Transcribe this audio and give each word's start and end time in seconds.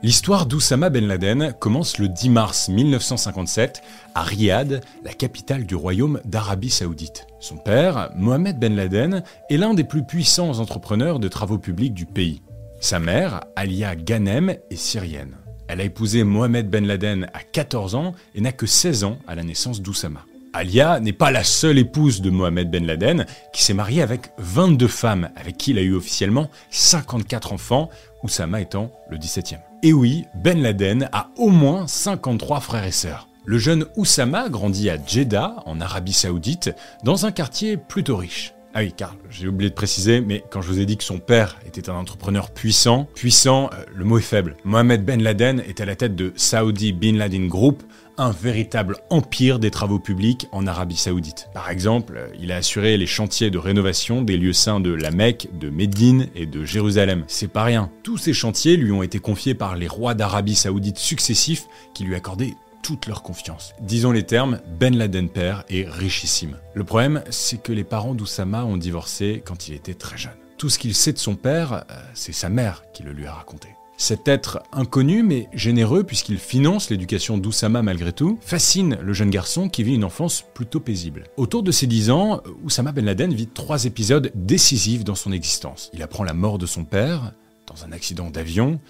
L'histoire 0.00 0.46
d'Oussama 0.46 0.90
Ben 0.90 1.08
Laden 1.08 1.52
commence 1.58 1.98
le 1.98 2.08
10 2.08 2.30
mars 2.30 2.68
1957 2.68 3.82
à 4.14 4.22
Riyad, 4.22 4.80
la 5.02 5.12
capitale 5.12 5.66
du 5.66 5.74
royaume 5.74 6.20
d'Arabie 6.24 6.70
Saoudite. 6.70 7.26
Son 7.40 7.56
père, 7.56 8.12
Mohamed 8.14 8.60
Ben 8.60 8.76
Laden, 8.76 9.24
est 9.50 9.56
l'un 9.56 9.74
des 9.74 9.82
plus 9.82 10.04
puissants 10.04 10.60
entrepreneurs 10.60 11.18
de 11.18 11.26
travaux 11.26 11.58
publics 11.58 11.94
du 11.94 12.06
pays. 12.06 12.42
Sa 12.80 13.00
mère, 13.00 13.40
Alia 13.56 13.96
Ghanem, 13.96 14.50
est 14.70 14.76
syrienne. 14.76 15.36
Elle 15.66 15.80
a 15.80 15.84
épousé 15.84 16.22
Mohamed 16.22 16.70
Ben 16.70 16.86
Laden 16.86 17.28
à 17.34 17.40
14 17.42 17.96
ans 17.96 18.14
et 18.36 18.40
n'a 18.40 18.52
que 18.52 18.66
16 18.66 19.02
ans 19.02 19.18
à 19.26 19.34
la 19.34 19.42
naissance 19.42 19.82
d'Oussama. 19.82 20.20
Alia 20.52 21.00
n'est 21.00 21.12
pas 21.12 21.30
la 21.30 21.44
seule 21.44 21.78
épouse 21.78 22.20
de 22.20 22.30
Mohamed 22.30 22.70
Ben 22.70 22.86
Laden, 22.86 23.26
qui 23.52 23.62
s'est 23.62 23.74
mariée 23.74 24.02
avec 24.02 24.30
22 24.38 24.88
femmes, 24.88 25.30
avec 25.36 25.56
qui 25.56 25.72
il 25.72 25.78
a 25.78 25.82
eu 25.82 25.94
officiellement 25.94 26.50
54 26.70 27.52
enfants, 27.52 27.90
Oussama 28.22 28.60
étant 28.60 28.90
le 29.10 29.18
17e. 29.18 29.58
Et 29.82 29.92
oui, 29.92 30.24
Ben 30.34 30.60
Laden 30.60 31.08
a 31.12 31.30
au 31.36 31.50
moins 31.50 31.86
53 31.86 32.60
frères 32.60 32.84
et 32.84 32.92
sœurs. 32.92 33.28
Le 33.44 33.58
jeune 33.58 33.86
Oussama 33.96 34.48
grandit 34.48 34.90
à 34.90 34.98
Jeddah, 35.04 35.54
en 35.64 35.80
Arabie 35.80 36.12
Saoudite, 36.12 36.74
dans 37.04 37.26
un 37.26 37.32
quartier 37.32 37.76
plutôt 37.76 38.16
riche. 38.16 38.54
Ah 38.74 38.80
oui, 38.80 38.92
car 38.94 39.16
j'ai 39.30 39.48
oublié 39.48 39.70
de 39.70 39.74
préciser, 39.74 40.20
mais 40.20 40.44
quand 40.50 40.60
je 40.60 40.68
vous 40.68 40.78
ai 40.80 40.86
dit 40.86 40.98
que 40.98 41.04
son 41.04 41.18
père 41.18 41.58
était 41.66 41.88
un 41.88 41.94
entrepreneur 41.94 42.50
puissant, 42.50 43.08
puissant, 43.14 43.70
euh, 43.72 43.84
le 43.94 44.04
mot 44.04 44.18
est 44.18 44.22
faible. 44.22 44.56
Mohamed 44.64 45.04
Ben 45.04 45.22
Laden 45.22 45.60
est 45.60 45.80
à 45.80 45.86
la 45.86 45.96
tête 45.96 46.14
de 46.14 46.32
Saudi 46.36 46.92
Bin 46.92 47.16
Laden 47.16 47.48
Group, 47.48 47.82
un 48.18 48.32
véritable 48.32 48.96
empire 49.10 49.58
des 49.58 49.70
travaux 49.70 49.98
publics 49.98 50.48
en 50.52 50.66
Arabie 50.66 50.96
Saoudite. 50.96 51.48
Par 51.54 51.70
exemple, 51.70 52.30
il 52.40 52.52
a 52.52 52.56
assuré 52.56 52.96
les 52.96 53.06
chantiers 53.06 53.50
de 53.50 53.58
rénovation 53.58 54.22
des 54.22 54.36
lieux 54.36 54.52
saints 54.52 54.80
de 54.80 54.92
la 54.92 55.10
Mecque, 55.10 55.48
de 55.58 55.70
Médine 55.70 56.26
et 56.34 56.46
de 56.46 56.64
Jérusalem. 56.64 57.24
C'est 57.28 57.48
pas 57.48 57.64
rien. 57.64 57.90
Tous 58.02 58.18
ces 58.18 58.34
chantiers 58.34 58.76
lui 58.76 58.92
ont 58.92 59.02
été 59.02 59.20
confiés 59.20 59.54
par 59.54 59.76
les 59.76 59.88
rois 59.88 60.14
d'Arabie 60.14 60.56
Saoudite 60.56 60.98
successifs 60.98 61.66
qui 61.94 62.04
lui 62.04 62.16
accordaient 62.16 62.54
toute 62.82 63.06
leur 63.06 63.22
confiance. 63.22 63.72
Disons 63.80 64.12
les 64.12 64.24
termes, 64.24 64.60
Ben 64.80 64.96
Laden 64.96 65.28
père 65.28 65.64
est 65.68 65.88
richissime. 65.88 66.56
Le 66.74 66.84
problème, 66.84 67.22
c'est 67.30 67.62
que 67.62 67.72
les 67.72 67.84
parents 67.84 68.14
d'Oussama 68.14 68.64
ont 68.64 68.76
divorcé 68.76 69.42
quand 69.44 69.68
il 69.68 69.74
était 69.74 69.94
très 69.94 70.18
jeune. 70.18 70.32
Tout 70.58 70.70
ce 70.70 70.78
qu'il 70.78 70.94
sait 70.94 71.12
de 71.12 71.18
son 71.18 71.36
père, 71.36 71.72
euh, 71.72 71.94
c'est 72.14 72.32
sa 72.32 72.48
mère 72.48 72.82
qui 72.92 73.04
le 73.04 73.12
lui 73.12 73.26
a 73.26 73.32
raconté. 73.32 73.68
Cet 74.00 74.28
être 74.28 74.62
inconnu 74.72 75.24
mais 75.24 75.48
généreux 75.52 76.04
puisqu'il 76.04 76.38
finance 76.38 76.88
l'éducation 76.88 77.36
d'Oussama 77.36 77.82
malgré 77.82 78.12
tout, 78.12 78.38
fascine 78.40 78.96
le 79.02 79.12
jeune 79.12 79.28
garçon 79.28 79.68
qui 79.68 79.82
vit 79.82 79.96
une 79.96 80.04
enfance 80.04 80.44
plutôt 80.54 80.78
paisible. 80.78 81.24
Autour 81.36 81.64
de 81.64 81.72
ses 81.72 81.88
10 81.88 82.10
ans, 82.10 82.40
Oussama 82.62 82.92
Ben 82.92 83.04
Laden 83.04 83.34
vit 83.34 83.48
trois 83.48 83.86
épisodes 83.86 84.30
décisifs 84.36 85.02
dans 85.02 85.16
son 85.16 85.32
existence. 85.32 85.90
Il 85.92 86.04
apprend 86.04 86.22
la 86.22 86.32
mort 86.32 86.58
de 86.58 86.66
son 86.66 86.84
père 86.84 87.32
dans 87.66 87.84
un 87.84 87.90
accident 87.90 88.30
d'avion 88.30 88.80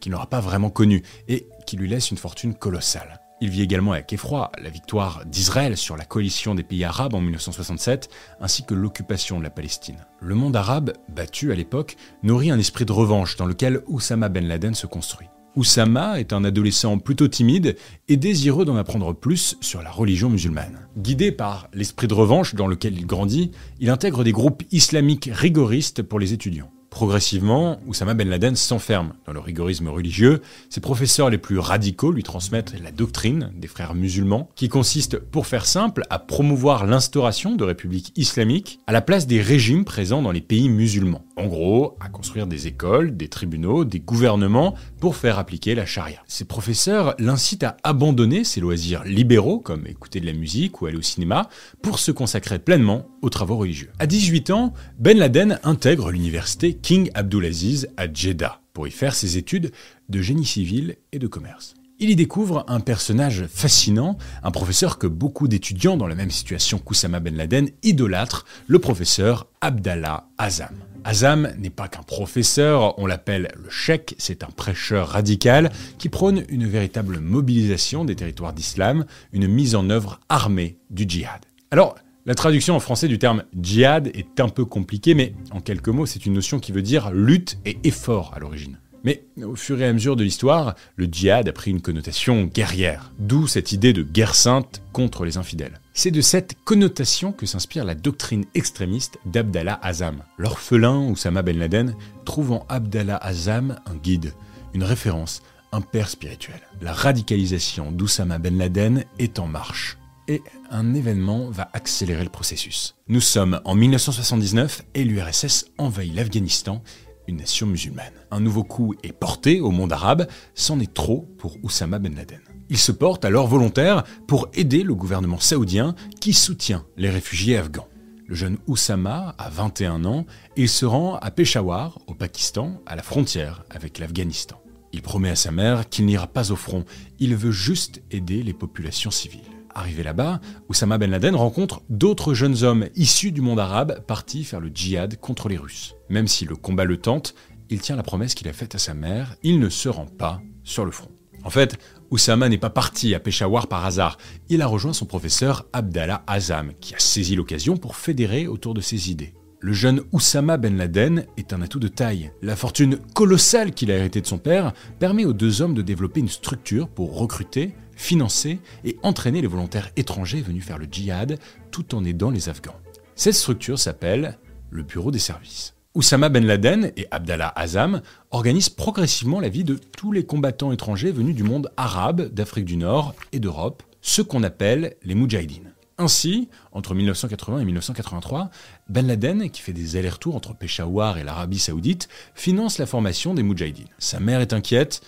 qu'il 0.00 0.12
n'aura 0.12 0.30
pas 0.30 0.40
vraiment 0.40 0.70
connu 0.70 1.02
et 1.28 1.46
qui 1.66 1.76
lui 1.76 1.86
laisse 1.86 2.10
une 2.10 2.16
fortune 2.16 2.54
colossale. 2.54 3.20
Il 3.44 3.50
vit 3.50 3.60
également 3.60 3.92
avec 3.92 4.10
effroi 4.10 4.50
la 4.58 4.70
victoire 4.70 5.22
d'Israël 5.26 5.76
sur 5.76 5.98
la 5.98 6.06
coalition 6.06 6.54
des 6.54 6.62
pays 6.62 6.82
arabes 6.82 7.12
en 7.12 7.20
1967, 7.20 8.08
ainsi 8.40 8.64
que 8.64 8.72
l'occupation 8.72 9.38
de 9.38 9.42
la 9.44 9.50
Palestine. 9.50 9.98
Le 10.18 10.34
monde 10.34 10.56
arabe, 10.56 10.94
battu 11.14 11.52
à 11.52 11.54
l'époque, 11.54 11.96
nourrit 12.22 12.50
un 12.50 12.58
esprit 12.58 12.86
de 12.86 12.92
revanche 12.92 13.36
dans 13.36 13.44
lequel 13.44 13.82
Oussama 13.86 14.30
Ben 14.30 14.48
Laden 14.48 14.72
se 14.72 14.86
construit. 14.86 15.26
Oussama 15.56 16.18
est 16.20 16.32
un 16.32 16.42
adolescent 16.42 16.96
plutôt 16.96 17.28
timide 17.28 17.76
et 18.08 18.16
désireux 18.16 18.64
d'en 18.64 18.76
apprendre 18.76 19.12
plus 19.12 19.58
sur 19.60 19.82
la 19.82 19.90
religion 19.90 20.30
musulmane. 20.30 20.88
Guidé 20.96 21.30
par 21.30 21.68
l'esprit 21.74 22.08
de 22.08 22.14
revanche 22.14 22.54
dans 22.54 22.66
lequel 22.66 22.96
il 22.96 23.06
grandit, 23.06 23.50
il 23.78 23.90
intègre 23.90 24.24
des 24.24 24.32
groupes 24.32 24.62
islamiques 24.72 25.28
rigoristes 25.30 26.02
pour 26.02 26.18
les 26.18 26.32
étudiants. 26.32 26.70
Progressivement, 26.94 27.80
Oussama 27.88 28.14
Ben 28.14 28.28
Laden 28.28 28.54
s'enferme 28.54 29.14
dans 29.26 29.32
le 29.32 29.40
rigorisme 29.40 29.88
religieux. 29.88 30.40
Ses 30.70 30.80
professeurs 30.80 31.28
les 31.28 31.38
plus 31.38 31.58
radicaux 31.58 32.12
lui 32.12 32.22
transmettent 32.22 32.80
la 32.80 32.92
doctrine 32.92 33.50
des 33.56 33.66
frères 33.66 33.96
musulmans, 33.96 34.48
qui 34.54 34.68
consiste, 34.68 35.18
pour 35.18 35.48
faire 35.48 35.66
simple, 35.66 36.04
à 36.08 36.20
promouvoir 36.20 36.86
l'instauration 36.86 37.56
de 37.56 37.64
républiques 37.64 38.12
islamiques 38.14 38.78
à 38.86 38.92
la 38.92 39.00
place 39.00 39.26
des 39.26 39.42
régimes 39.42 39.84
présents 39.84 40.22
dans 40.22 40.30
les 40.30 40.40
pays 40.40 40.68
musulmans. 40.68 41.24
En 41.36 41.46
gros, 41.46 41.96
à 41.98 42.08
construire 42.08 42.46
des 42.46 42.68
écoles, 42.68 43.16
des 43.16 43.26
tribunaux, 43.26 43.84
des 43.84 43.98
gouvernements 43.98 44.76
pour 45.00 45.16
faire 45.16 45.40
appliquer 45.40 45.74
la 45.74 45.86
charia. 45.86 46.22
Ses 46.28 46.44
professeurs 46.44 47.16
l'incitent 47.18 47.64
à 47.64 47.76
abandonner 47.82 48.44
ses 48.44 48.60
loisirs 48.60 49.02
libéraux, 49.02 49.58
comme 49.58 49.88
écouter 49.88 50.20
de 50.20 50.26
la 50.26 50.32
musique 50.32 50.80
ou 50.80 50.86
aller 50.86 50.96
au 50.96 51.02
cinéma, 51.02 51.48
pour 51.82 51.98
se 51.98 52.12
consacrer 52.12 52.60
pleinement 52.60 53.08
aux 53.24 53.30
travaux 53.30 53.56
religieux. 53.56 53.90
À 53.98 54.06
18 54.06 54.50
ans, 54.50 54.74
Ben 54.98 55.16
Laden 55.16 55.58
intègre 55.64 56.10
l'université 56.10 56.74
King 56.74 57.10
Abdulaziz 57.14 57.88
à 57.96 58.12
Jeddah 58.12 58.60
pour 58.74 58.86
y 58.86 58.90
faire 58.90 59.14
ses 59.14 59.38
études 59.38 59.72
de 60.10 60.20
génie 60.20 60.44
civil 60.44 60.96
et 61.12 61.18
de 61.18 61.26
commerce. 61.26 61.74
Il 62.00 62.10
y 62.10 62.16
découvre 62.16 62.66
un 62.68 62.80
personnage 62.80 63.46
fascinant, 63.46 64.18
un 64.42 64.50
professeur 64.50 64.98
que 64.98 65.06
beaucoup 65.06 65.48
d'étudiants 65.48 65.96
dans 65.96 66.08
la 66.08 66.14
même 66.14 66.30
situation 66.30 66.78
qu'Oussama 66.78 67.20
Ben 67.20 67.34
Laden 67.34 67.70
idolâtrent, 67.82 68.44
le 68.66 68.78
professeur 68.78 69.46
Abdallah 69.62 70.28
Azam. 70.36 70.74
Azam 71.04 71.52
n'est 71.58 71.70
pas 71.70 71.88
qu'un 71.88 72.02
professeur, 72.02 72.98
on 72.98 73.06
l'appelle 73.06 73.52
le 73.62 73.70
cheikh, 73.70 74.16
c'est 74.18 74.42
un 74.42 74.48
prêcheur 74.48 75.08
radical 75.08 75.70
qui 75.96 76.08
prône 76.08 76.44
une 76.48 76.66
véritable 76.66 77.20
mobilisation 77.20 78.04
des 78.04 78.16
territoires 78.16 78.52
d'islam, 78.52 79.06
une 79.32 79.46
mise 79.46 79.74
en 79.74 79.88
œuvre 79.88 80.20
armée 80.28 80.78
du 80.90 81.04
djihad. 81.08 81.40
Alors, 81.70 81.96
la 82.26 82.34
traduction 82.34 82.74
en 82.74 82.80
français 82.80 83.06
du 83.06 83.18
terme 83.18 83.44
djihad 83.60 84.10
est 84.14 84.40
un 84.40 84.48
peu 84.48 84.64
compliquée, 84.64 85.14
mais 85.14 85.34
en 85.50 85.60
quelques 85.60 85.88
mots, 85.88 86.06
c'est 86.06 86.24
une 86.24 86.32
notion 86.32 86.58
qui 86.58 86.72
veut 86.72 86.80
dire 86.80 87.10
lutte 87.12 87.58
et 87.66 87.76
effort 87.84 88.32
à 88.34 88.38
l'origine. 88.38 88.78
Mais 89.04 89.24
au 89.42 89.54
fur 89.54 89.78
et 89.82 89.86
à 89.86 89.92
mesure 89.92 90.16
de 90.16 90.24
l'histoire, 90.24 90.74
le 90.96 91.04
djihad 91.04 91.46
a 91.46 91.52
pris 91.52 91.70
une 91.70 91.82
connotation 91.82 92.44
guerrière, 92.44 93.12
d'où 93.18 93.46
cette 93.46 93.72
idée 93.72 93.92
de 93.92 94.02
guerre 94.02 94.34
sainte 94.34 94.80
contre 94.94 95.26
les 95.26 95.36
infidèles. 95.36 95.80
C'est 95.92 96.10
de 96.10 96.22
cette 96.22 96.56
connotation 96.64 97.30
que 97.30 97.44
s'inspire 97.44 97.84
la 97.84 97.94
doctrine 97.94 98.46
extrémiste 98.54 99.18
d'Abdallah 99.26 99.78
Azam. 99.82 100.22
L'orphelin 100.38 101.06
Oussama 101.10 101.42
Ben 101.42 101.58
Laden 101.58 101.94
trouve 102.24 102.52
en 102.52 102.64
Abdallah 102.70 103.18
Azam 103.18 103.78
un 103.84 103.96
guide, 103.96 104.32
une 104.72 104.84
référence, 104.84 105.42
un 105.72 105.82
père 105.82 106.08
spirituel. 106.08 106.60
La 106.80 106.94
radicalisation 106.94 107.92
d'Oussama 107.92 108.38
Ben 108.38 108.56
Laden 108.56 109.04
est 109.18 109.38
en 109.38 109.46
marche 109.46 109.98
et 110.28 110.42
un 110.70 110.94
événement 110.94 111.50
va 111.50 111.68
accélérer 111.72 112.24
le 112.24 112.30
processus. 112.30 112.96
Nous 113.08 113.20
sommes 113.20 113.60
en 113.64 113.74
1979 113.74 114.82
et 114.94 115.04
l'URSS 115.04 115.66
envahit 115.78 116.14
l'Afghanistan, 116.14 116.82
une 117.28 117.36
nation 117.36 117.66
musulmane. 117.66 118.12
Un 118.30 118.40
nouveau 118.40 118.64
coup 118.64 118.94
est 119.02 119.12
porté 119.12 119.60
au 119.60 119.70
monde 119.70 119.92
arabe, 119.92 120.26
c'en 120.54 120.80
est 120.80 120.92
trop 120.92 121.28
pour 121.38 121.56
Oussama 121.62 121.98
Ben 121.98 122.14
Laden. 122.14 122.40
Il 122.70 122.78
se 122.78 122.92
porte 122.92 123.24
alors 123.24 123.46
volontaire 123.46 124.04
pour 124.26 124.48
aider 124.54 124.82
le 124.82 124.94
gouvernement 124.94 125.38
saoudien 125.38 125.94
qui 126.20 126.32
soutient 126.32 126.84
les 126.96 127.10
réfugiés 127.10 127.58
afghans. 127.58 127.88
Le 128.26 128.34
jeune 128.34 128.56
Oussama 128.66 129.34
a 129.36 129.50
21 129.50 130.04
ans 130.06 130.24
et 130.56 130.62
il 130.62 130.68
se 130.68 130.86
rend 130.86 131.16
à 131.16 131.30
Peshawar, 131.30 131.98
au 132.06 132.14
Pakistan, 132.14 132.80
à 132.86 132.96
la 132.96 133.02
frontière 133.02 133.64
avec 133.68 133.98
l'Afghanistan. 133.98 134.60
Il 134.94 135.02
promet 135.02 135.30
à 135.30 135.36
sa 135.36 135.50
mère 135.50 135.88
qu'il 135.88 136.06
n'ira 136.06 136.26
pas 136.26 136.52
au 136.52 136.56
front, 136.56 136.84
il 137.18 137.36
veut 137.36 137.50
juste 137.50 138.00
aider 138.10 138.42
les 138.42 138.54
populations 138.54 139.10
civiles. 139.10 139.40
Arrivé 139.74 140.04
là-bas, 140.04 140.40
Oussama 140.68 140.98
Ben 140.98 141.10
Laden 141.10 141.34
rencontre 141.34 141.82
d'autres 141.88 142.32
jeunes 142.32 142.62
hommes 142.62 142.86
issus 142.94 143.32
du 143.32 143.40
monde 143.40 143.58
arabe 143.58 144.04
partis 144.06 144.44
faire 144.44 144.60
le 144.60 144.70
djihad 144.72 145.18
contre 145.18 145.48
les 145.48 145.56
Russes. 145.56 145.96
Même 146.08 146.28
si 146.28 146.44
le 146.44 146.54
combat 146.54 146.84
le 146.84 146.96
tente, 146.96 147.34
il 147.70 147.80
tient 147.80 147.96
la 147.96 148.04
promesse 148.04 148.34
qu'il 148.34 148.48
a 148.48 148.52
faite 148.52 148.76
à 148.76 148.78
sa 148.78 148.94
mère, 148.94 149.34
il 149.42 149.58
ne 149.58 149.68
se 149.68 149.88
rend 149.88 150.06
pas 150.06 150.40
sur 150.62 150.84
le 150.84 150.92
front. 150.92 151.10
En 151.42 151.50
fait, 151.50 151.76
Oussama 152.10 152.48
n'est 152.48 152.56
pas 152.56 152.70
parti 152.70 153.14
à 153.16 153.20
Peshawar 153.20 153.66
par 153.66 153.84
hasard, 153.84 154.16
il 154.48 154.62
a 154.62 154.66
rejoint 154.66 154.92
son 154.92 155.06
professeur 155.06 155.66
Abdallah 155.72 156.22
Azam, 156.28 156.72
qui 156.80 156.94
a 156.94 156.98
saisi 157.00 157.34
l'occasion 157.34 157.76
pour 157.76 157.96
fédérer 157.96 158.46
autour 158.46 158.74
de 158.74 158.80
ses 158.80 159.10
idées. 159.10 159.34
Le 159.58 159.72
jeune 159.72 160.02
Oussama 160.12 160.56
Ben 160.56 160.76
Laden 160.76 161.24
est 161.36 161.52
un 161.52 161.62
atout 161.62 161.80
de 161.80 161.88
taille. 161.88 162.30
La 162.42 162.54
fortune 162.54 162.98
colossale 163.14 163.72
qu'il 163.72 163.90
a 163.90 163.96
héritée 163.96 164.20
de 164.20 164.26
son 164.26 164.38
père 164.38 164.72
permet 164.98 165.24
aux 165.24 165.32
deux 165.32 165.62
hommes 165.62 165.74
de 165.74 165.82
développer 165.82 166.20
une 166.20 166.28
structure 166.28 166.86
pour 166.86 167.18
recruter, 167.18 167.74
financer 167.96 168.58
et 168.84 168.96
entraîner 169.02 169.40
les 169.40 169.46
volontaires 169.46 169.90
étrangers 169.96 170.40
venus 170.40 170.64
faire 170.64 170.78
le 170.78 170.86
djihad 170.90 171.38
tout 171.70 171.94
en 171.94 172.04
aidant 172.04 172.30
les 172.30 172.48
Afghans. 172.48 172.80
Cette 173.16 173.34
structure 173.34 173.78
s'appelle 173.78 174.38
le 174.70 174.82
Bureau 174.82 175.10
des 175.10 175.18
services. 175.18 175.74
Oussama 175.94 176.28
Ben 176.28 176.44
Laden 176.44 176.90
et 176.96 177.06
Abdallah 177.12 177.52
Azam 177.54 178.02
organisent 178.32 178.68
progressivement 178.68 179.38
la 179.38 179.48
vie 179.48 179.62
de 179.62 179.76
tous 179.76 180.10
les 180.10 180.26
combattants 180.26 180.72
étrangers 180.72 181.12
venus 181.12 181.36
du 181.36 181.44
monde 181.44 181.70
arabe, 181.76 182.32
d'Afrique 182.34 182.64
du 182.64 182.76
Nord 182.76 183.14
et 183.30 183.38
d'Europe, 183.38 183.84
ceux 184.02 184.24
qu'on 184.24 184.42
appelle 184.42 184.96
les 185.04 185.14
Moudjahidines. 185.14 185.72
Ainsi, 185.96 186.48
entre 186.72 186.96
1980 186.96 187.60
et 187.60 187.64
1983, 187.64 188.50
Ben 188.88 189.06
Laden, 189.06 189.48
qui 189.48 189.62
fait 189.62 189.72
des 189.72 189.94
allers-retours 189.94 190.34
entre 190.34 190.52
Peshawar 190.52 191.18
et 191.18 191.22
l'Arabie 191.22 191.60
saoudite, 191.60 192.08
finance 192.34 192.78
la 192.78 192.86
formation 192.86 193.32
des 193.32 193.44
Moudjahidines. 193.44 193.86
Sa 193.98 194.18
mère 194.18 194.40
est 194.40 194.52
inquiète, 194.52 195.00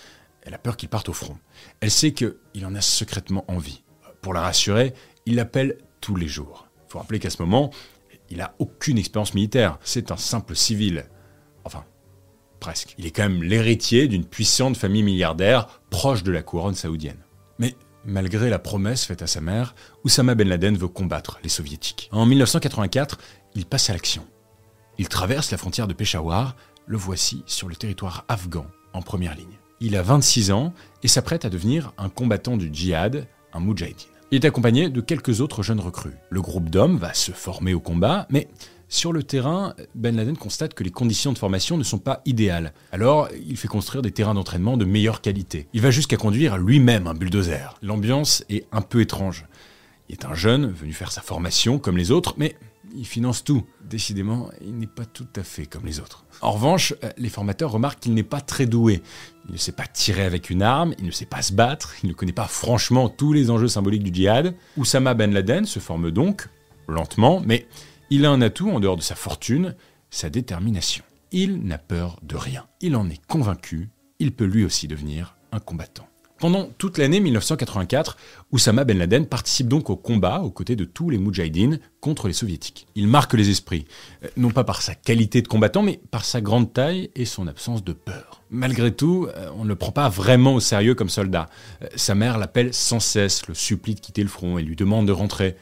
elle 0.46 0.54
a 0.54 0.58
peur 0.58 0.76
qu'il 0.76 0.88
parte 0.88 1.08
au 1.08 1.12
front. 1.12 1.36
Elle 1.80 1.90
sait 1.90 2.12
qu'il 2.12 2.64
en 2.64 2.74
a 2.74 2.80
secrètement 2.80 3.44
envie. 3.48 3.82
Pour 4.22 4.32
la 4.32 4.40
rassurer, 4.40 4.94
il 5.26 5.34
l'appelle 5.34 5.76
tous 6.00 6.14
les 6.14 6.28
jours. 6.28 6.68
Il 6.86 6.92
faut 6.92 6.98
rappeler 6.98 7.18
qu'à 7.18 7.30
ce 7.30 7.42
moment, 7.42 7.70
il 8.30 8.38
n'a 8.38 8.54
aucune 8.60 8.96
expérience 8.96 9.34
militaire. 9.34 9.78
C'est 9.82 10.12
un 10.12 10.16
simple 10.16 10.54
civil. 10.54 11.06
Enfin, 11.64 11.84
presque. 12.60 12.94
Il 12.96 13.06
est 13.06 13.10
quand 13.10 13.24
même 13.24 13.42
l'héritier 13.42 14.06
d'une 14.06 14.24
puissante 14.24 14.76
famille 14.76 15.02
milliardaire 15.02 15.80
proche 15.90 16.22
de 16.22 16.30
la 16.30 16.42
couronne 16.42 16.76
saoudienne. 16.76 17.24
Mais 17.58 17.74
malgré 18.04 18.48
la 18.48 18.60
promesse 18.60 19.04
faite 19.04 19.22
à 19.22 19.26
sa 19.26 19.40
mère, 19.40 19.74
Oussama 20.04 20.36
Ben 20.36 20.48
Laden 20.48 20.76
veut 20.76 20.88
combattre 20.88 21.40
les 21.42 21.48
soviétiques. 21.48 22.08
En 22.12 22.24
1984, 22.24 23.18
il 23.56 23.66
passe 23.66 23.90
à 23.90 23.94
l'action. 23.94 24.24
Il 24.98 25.08
traverse 25.08 25.50
la 25.50 25.58
frontière 25.58 25.88
de 25.88 25.92
Peshawar, 25.92 26.54
le 26.86 26.96
voici 26.96 27.42
sur 27.46 27.68
le 27.68 27.74
territoire 27.74 28.24
afghan, 28.28 28.66
en 28.92 29.02
première 29.02 29.34
ligne. 29.34 29.58
Il 29.80 29.94
a 29.94 30.02
26 30.02 30.52
ans 30.52 30.72
et 31.02 31.08
s'apprête 31.08 31.44
à 31.44 31.50
devenir 31.50 31.92
un 31.98 32.08
combattant 32.08 32.56
du 32.56 32.70
djihad, 32.72 33.26
un 33.52 33.60
moudjahidine. 33.60 34.08
Il 34.30 34.36
est 34.36 34.46
accompagné 34.46 34.88
de 34.88 35.00
quelques 35.00 35.40
autres 35.40 35.62
jeunes 35.62 35.80
recrues. 35.80 36.16
Le 36.30 36.40
groupe 36.40 36.70
d'hommes 36.70 36.96
va 36.96 37.12
se 37.12 37.30
former 37.30 37.74
au 37.74 37.80
combat, 37.80 38.26
mais 38.30 38.48
sur 38.88 39.12
le 39.12 39.22
terrain, 39.22 39.74
Ben 39.94 40.16
Laden 40.16 40.36
constate 40.36 40.72
que 40.72 40.82
les 40.82 40.90
conditions 40.90 41.32
de 41.32 41.38
formation 41.38 41.76
ne 41.76 41.82
sont 41.82 41.98
pas 41.98 42.22
idéales. 42.24 42.72
Alors, 42.90 43.28
il 43.46 43.56
fait 43.56 43.68
construire 43.68 44.00
des 44.00 44.12
terrains 44.12 44.34
d'entraînement 44.34 44.76
de 44.76 44.84
meilleure 44.84 45.20
qualité. 45.20 45.68
Il 45.74 45.80
va 45.80 45.90
jusqu'à 45.90 46.16
conduire 46.16 46.56
lui-même 46.56 47.06
un 47.06 47.14
bulldozer. 47.14 47.74
L'ambiance 47.82 48.44
est 48.48 48.66
un 48.72 48.80
peu 48.80 49.00
étrange. 49.02 49.44
Il 50.08 50.14
est 50.14 50.24
un 50.24 50.34
jeune 50.34 50.70
venu 50.70 50.92
faire 50.92 51.12
sa 51.12 51.20
formation 51.20 51.78
comme 51.78 51.96
les 51.96 52.12
autres, 52.12 52.34
mais 52.38 52.56
il 52.96 53.06
finance 53.06 53.44
tout. 53.44 53.64
Décidément, 53.84 54.50
il 54.60 54.76
n'est 54.76 54.86
pas 54.86 55.04
tout 55.04 55.28
à 55.36 55.42
fait 55.42 55.66
comme 55.66 55.84
les 55.84 56.00
autres. 56.00 56.24
En 56.40 56.52
revanche, 56.52 56.94
les 57.16 57.28
formateurs 57.28 57.70
remarquent 57.70 58.00
qu'il 58.00 58.14
n'est 58.14 58.22
pas 58.22 58.40
très 58.40 58.66
doué. 58.66 59.02
Il 59.48 59.52
ne 59.52 59.58
sait 59.58 59.72
pas 59.72 59.86
tirer 59.86 60.24
avec 60.24 60.50
une 60.50 60.62
arme, 60.62 60.94
il 60.98 61.04
ne 61.04 61.10
sait 61.10 61.26
pas 61.26 61.42
se 61.42 61.52
battre, 61.52 61.94
il 62.02 62.08
ne 62.08 62.14
connaît 62.14 62.32
pas 62.32 62.46
franchement 62.46 63.08
tous 63.08 63.32
les 63.32 63.50
enjeux 63.50 63.68
symboliques 63.68 64.02
du 64.02 64.12
djihad. 64.12 64.54
Oussama 64.76 65.14
Ben 65.14 65.32
Laden 65.32 65.64
se 65.66 65.78
forme 65.78 66.10
donc, 66.10 66.48
lentement, 66.88 67.42
mais 67.44 67.66
il 68.10 68.24
a 68.24 68.30
un 68.30 68.40
atout 68.40 68.70
en 68.70 68.80
dehors 68.80 68.96
de 68.96 69.02
sa 69.02 69.14
fortune, 69.14 69.74
sa 70.10 70.30
détermination. 70.30 71.04
Il 71.32 71.62
n'a 71.64 71.78
peur 71.78 72.18
de 72.22 72.36
rien. 72.36 72.66
Il 72.80 72.96
en 72.96 73.08
est 73.08 73.24
convaincu, 73.26 73.90
il 74.18 74.32
peut 74.32 74.44
lui 74.44 74.64
aussi 74.64 74.88
devenir 74.88 75.36
un 75.52 75.60
combattant. 75.60 76.08
Pendant 76.38 76.68
toute 76.76 76.98
l'année 76.98 77.20
1984, 77.20 78.18
Oussama 78.52 78.84
Ben 78.84 78.98
Laden 78.98 79.26
participe 79.26 79.68
donc 79.68 79.88
au 79.88 79.96
combat 79.96 80.40
aux 80.40 80.50
côtés 80.50 80.76
de 80.76 80.84
tous 80.84 81.08
les 81.08 81.16
Moudjahidines 81.16 81.80
contre 82.00 82.28
les 82.28 82.34
soviétiques. 82.34 82.86
Il 82.94 83.08
marque 83.08 83.32
les 83.32 83.48
esprits, 83.48 83.86
euh, 84.22 84.28
non 84.36 84.50
pas 84.50 84.62
par 84.62 84.82
sa 84.82 84.94
qualité 84.94 85.40
de 85.40 85.48
combattant, 85.48 85.82
mais 85.82 85.98
par 86.10 86.26
sa 86.26 86.42
grande 86.42 86.72
taille 86.72 87.10
et 87.14 87.24
son 87.24 87.46
absence 87.46 87.82
de 87.82 87.94
peur. 87.94 88.42
Malgré 88.50 88.92
tout, 88.92 89.28
euh, 89.34 89.48
on 89.56 89.64
ne 89.64 89.68
le 89.68 89.76
prend 89.76 89.92
pas 89.92 90.10
vraiment 90.10 90.54
au 90.54 90.60
sérieux 90.60 90.94
comme 90.94 91.08
soldat. 91.08 91.48
Euh, 91.82 91.86
sa 91.96 92.14
mère 92.14 92.36
l'appelle 92.36 92.74
sans 92.74 93.00
cesse, 93.00 93.46
le 93.48 93.54
supplie 93.54 93.94
de 93.94 94.00
quitter 94.00 94.22
le 94.22 94.28
front 94.28 94.58
et 94.58 94.62
lui 94.62 94.76
demande 94.76 95.06
de 95.06 95.12
rentrer 95.12 95.56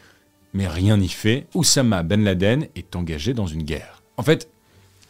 mais 0.54 0.68
rien 0.68 0.96
n'y 0.96 1.08
fait, 1.08 1.46
Oussama 1.54 2.04
Ben 2.04 2.22
Laden 2.22 2.68
est 2.76 2.96
engagé 2.96 3.34
dans 3.34 3.46
une 3.46 3.64
guerre. 3.64 4.02
En 4.16 4.22
fait, 4.22 4.48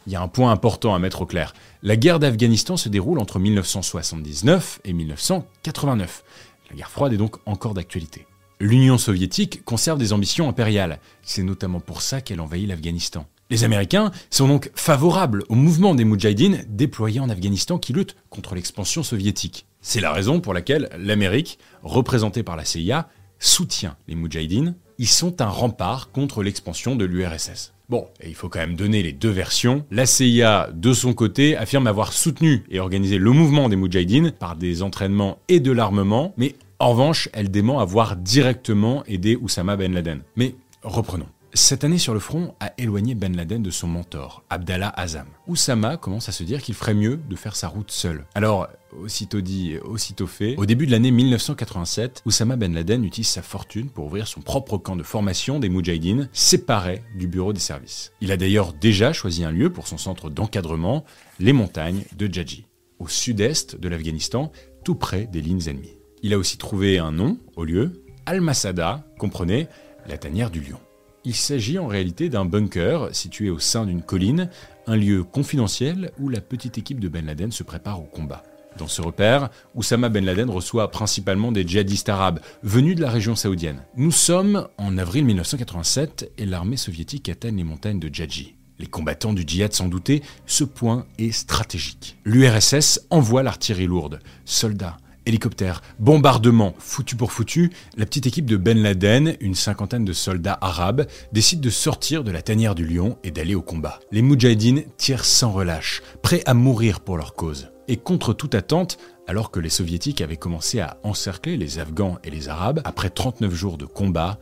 il 0.05 0.13
y 0.13 0.15
a 0.15 0.21
un 0.21 0.27
point 0.27 0.51
important 0.51 0.93
à 0.93 0.99
mettre 0.99 1.21
au 1.21 1.25
clair. 1.25 1.53
La 1.83 1.95
guerre 1.95 2.19
d'Afghanistan 2.19 2.77
se 2.77 2.89
déroule 2.89 3.19
entre 3.19 3.39
1979 3.39 4.81
et 4.85 4.93
1989. 4.93 6.23
La 6.69 6.75
guerre 6.75 6.91
froide 6.91 7.13
est 7.13 7.17
donc 7.17 7.37
encore 7.45 7.73
d'actualité. 7.73 8.25
L'Union 8.59 8.97
soviétique 8.97 9.63
conserve 9.65 9.99
des 9.99 10.13
ambitions 10.13 10.47
impériales. 10.47 10.99
C'est 11.21 11.43
notamment 11.43 11.79
pour 11.79 12.01
ça 12.01 12.21
qu'elle 12.21 12.39
envahit 12.39 12.67
l'Afghanistan. 12.67 13.25
Les 13.49 13.63
Américains 13.63 14.11
sont 14.31 14.47
donc 14.47 14.71
favorables 14.75 15.43
au 15.49 15.55
mouvement 15.55 15.93
des 15.93 16.05
Moudjahidines 16.05 16.65
déployés 16.67 17.19
en 17.19 17.29
Afghanistan 17.29 17.77
qui 17.77 17.93
luttent 17.93 18.15
contre 18.29 18.55
l'expansion 18.55 19.03
soviétique. 19.03 19.67
C'est 19.81 19.99
la 19.99 20.11
raison 20.11 20.39
pour 20.39 20.53
laquelle 20.53 20.89
l'Amérique, 20.97 21.59
représentée 21.83 22.41
par 22.41 22.55
la 22.55 22.65
CIA, 22.65 23.07
soutient 23.37 23.97
les 24.07 24.15
Moudjahidines 24.15 24.75
ils 24.97 25.07
sont 25.07 25.41
un 25.41 25.47
rempart 25.47 26.11
contre 26.11 26.43
l'expansion 26.43 26.95
de 26.95 27.05
l'URSS. 27.05 27.73
Bon, 27.87 28.07
et 28.19 28.29
il 28.29 28.35
faut 28.35 28.49
quand 28.49 28.59
même 28.59 28.75
donner 28.75 29.03
les 29.03 29.11
deux 29.11 29.29
versions. 29.29 29.85
La 29.91 30.07
CIA, 30.07 30.69
de 30.73 30.93
son 30.93 31.13
côté, 31.13 31.55
affirme 31.55 31.85
avoir 31.85 32.13
soutenu 32.13 32.63
et 32.69 32.79
organisé 32.79 33.19
le 33.19 33.31
mouvement 33.31 33.69
des 33.69 33.75
Moudjahidines 33.75 34.31
par 34.31 34.55
des 34.55 34.81
entraînements 34.81 35.37
et 35.49 35.59
de 35.59 35.71
l'armement, 35.71 36.33
mais 36.37 36.55
en 36.79 36.89
revanche, 36.89 37.29
elle 37.33 37.51
dément 37.51 37.79
avoir 37.79 38.15
directement 38.15 39.03
aidé 39.05 39.37
Oussama 39.39 39.77
Ben 39.77 39.93
Laden. 39.93 40.21
Mais 40.35 40.55
reprenons. 40.83 41.27
Cette 41.57 41.85
année 41.85 41.97
sur 41.97 42.13
le 42.13 42.19
front 42.19 42.53
a 42.59 42.73
éloigné 42.77 43.15
Ben 43.15 43.33
Laden 43.33 43.63
de 43.63 43.69
son 43.69 43.87
mentor, 43.87 44.43
Abdallah 44.49 44.89
Azam. 44.89 45.27
Oussama 45.47 45.95
commence 45.95 46.27
à 46.27 46.33
se 46.33 46.43
dire 46.43 46.61
qu'il 46.61 46.75
ferait 46.75 46.93
mieux 46.93 47.15
de 47.29 47.35
faire 47.37 47.55
sa 47.55 47.69
route 47.69 47.91
seul. 47.91 48.25
Alors, 48.35 48.67
aussitôt 48.91 49.39
dit, 49.39 49.77
aussitôt 49.77 50.27
fait, 50.27 50.57
au 50.57 50.65
début 50.65 50.85
de 50.85 50.91
l'année 50.91 51.11
1987, 51.11 52.23
Oussama 52.25 52.57
Ben 52.57 52.73
Laden 52.73 53.05
utilise 53.05 53.29
sa 53.29 53.41
fortune 53.41 53.89
pour 53.89 54.07
ouvrir 54.07 54.27
son 54.27 54.41
propre 54.41 54.77
camp 54.77 54.97
de 54.97 55.03
formation 55.03 55.57
des 55.59 55.69
Moudjahidines, 55.69 56.27
séparé 56.33 57.01
du 57.15 57.29
bureau 57.29 57.53
des 57.53 57.61
services. 57.61 58.11
Il 58.19 58.33
a 58.33 58.37
d'ailleurs 58.37 58.73
déjà 58.73 59.13
choisi 59.13 59.45
un 59.45 59.51
lieu 59.51 59.71
pour 59.71 59.87
son 59.87 59.97
centre 59.97 60.29
d'encadrement, 60.29 61.05
les 61.39 61.53
montagnes 61.53 62.03
de 62.17 62.27
Djadji, 62.27 62.65
au 62.99 63.07
sud-est 63.07 63.79
de 63.79 63.87
l'Afghanistan, 63.87 64.51
tout 64.83 64.95
près 64.95 65.25
des 65.25 65.39
lignes 65.39 65.69
ennemies. 65.69 65.95
Il 66.21 66.33
a 66.33 66.37
aussi 66.37 66.57
trouvé 66.57 66.99
un 66.99 67.13
nom 67.13 67.37
au 67.55 67.63
lieu, 67.63 68.03
Al-Masada, 68.25 69.07
comprenez, 69.17 69.69
la 70.05 70.17
tanière 70.17 70.51
du 70.51 70.59
lion. 70.59 70.79
Il 71.25 71.33
s'agit 71.35 71.79
en 71.79 71.87
réalité 71.87 72.29
d'un 72.29 72.45
bunker 72.45 73.09
situé 73.11 73.49
au 73.49 73.57
sein 73.57 73.85
d'une 73.85 74.03
colline, 74.03 74.49
un 74.85 74.95
lieu 74.95 75.23
confidentiel 75.23 76.11
où 76.19 76.29
la 76.29 76.39
petite 76.39 76.77
équipe 76.77 76.99
de 76.99 77.07
Ben 77.07 77.25
Laden 77.25 77.51
se 77.51 77.63
prépare 77.63 77.99
au 77.99 78.05
combat. 78.05 78.43
Dans 78.77 78.87
ce 78.87 79.01
repère, 79.01 79.49
Oussama 79.73 80.09
Ben 80.09 80.23
Laden 80.23 80.51
reçoit 80.51 80.91
principalement 80.91 81.51
des 81.51 81.65
djihadistes 81.67 82.09
arabes 82.09 82.41
venus 82.61 82.95
de 82.95 83.01
la 83.01 83.09
région 83.09 83.35
saoudienne. 83.35 83.81
Nous 83.97 84.11
sommes 84.11 84.67
en 84.77 84.99
avril 84.99 85.25
1987 85.25 86.31
et 86.37 86.45
l'armée 86.45 86.77
soviétique 86.77 87.27
atteigne 87.27 87.57
les 87.57 87.63
montagnes 87.63 87.99
de 87.99 88.13
Djadji. 88.13 88.53
Les 88.77 88.87
combattants 88.87 89.33
du 89.33 89.43
djihad 89.47 89.73
s'en 89.73 89.87
doutaient, 89.87 90.21
ce 90.45 90.65
point 90.65 91.07
est 91.17 91.31
stratégique. 91.31 92.17
L'URSS 92.25 93.07
envoie 93.09 93.41
l'artillerie 93.41 93.87
lourde, 93.87 94.19
soldats, 94.43 94.97
Hélicoptères, 95.25 95.81
bombardements, 95.97 96.75
foutu 96.77 97.15
pour 97.15 97.31
foutu, 97.31 97.71
la 97.97 98.05
petite 98.05 98.27
équipe 98.27 98.45
de 98.45 98.57
Ben 98.57 98.77
Laden, 98.77 99.35
une 99.39 99.55
cinquantaine 99.55 100.05
de 100.05 100.13
soldats 100.13 100.57
arabes, 100.61 101.07
décide 101.31 101.61
de 101.61 101.71
sortir 101.71 102.23
de 102.23 102.29
la 102.31 102.43
tanière 102.43 102.75
du 102.75 102.85
lion 102.85 103.17
et 103.23 103.31
d'aller 103.31 103.55
au 103.55 103.63
combat. 103.63 103.99
Les 104.11 104.21
Moudjahidines 104.21 104.83
tirent 104.97 105.25
sans 105.25 105.51
relâche, 105.51 106.03
prêts 106.21 106.43
à 106.45 106.53
mourir 106.53 106.99
pour 106.99 107.17
leur 107.17 107.33
cause. 107.33 107.69
Et 107.87 107.97
contre 107.97 108.33
toute 108.33 108.53
attente, 108.53 108.97
alors 109.27 109.49
que 109.49 109.59
les 109.59 109.69
soviétiques 109.69 110.21
avaient 110.21 110.37
commencé 110.37 110.79
à 110.79 110.97
encercler 111.01 111.57
les 111.57 111.79
Afghans 111.79 112.19
et 112.23 112.29
les 112.29 112.47
Arabes, 112.47 112.81
après 112.83 113.09
39 113.09 113.53
jours 113.53 113.77
de 113.77 113.85
combat, 113.85 114.37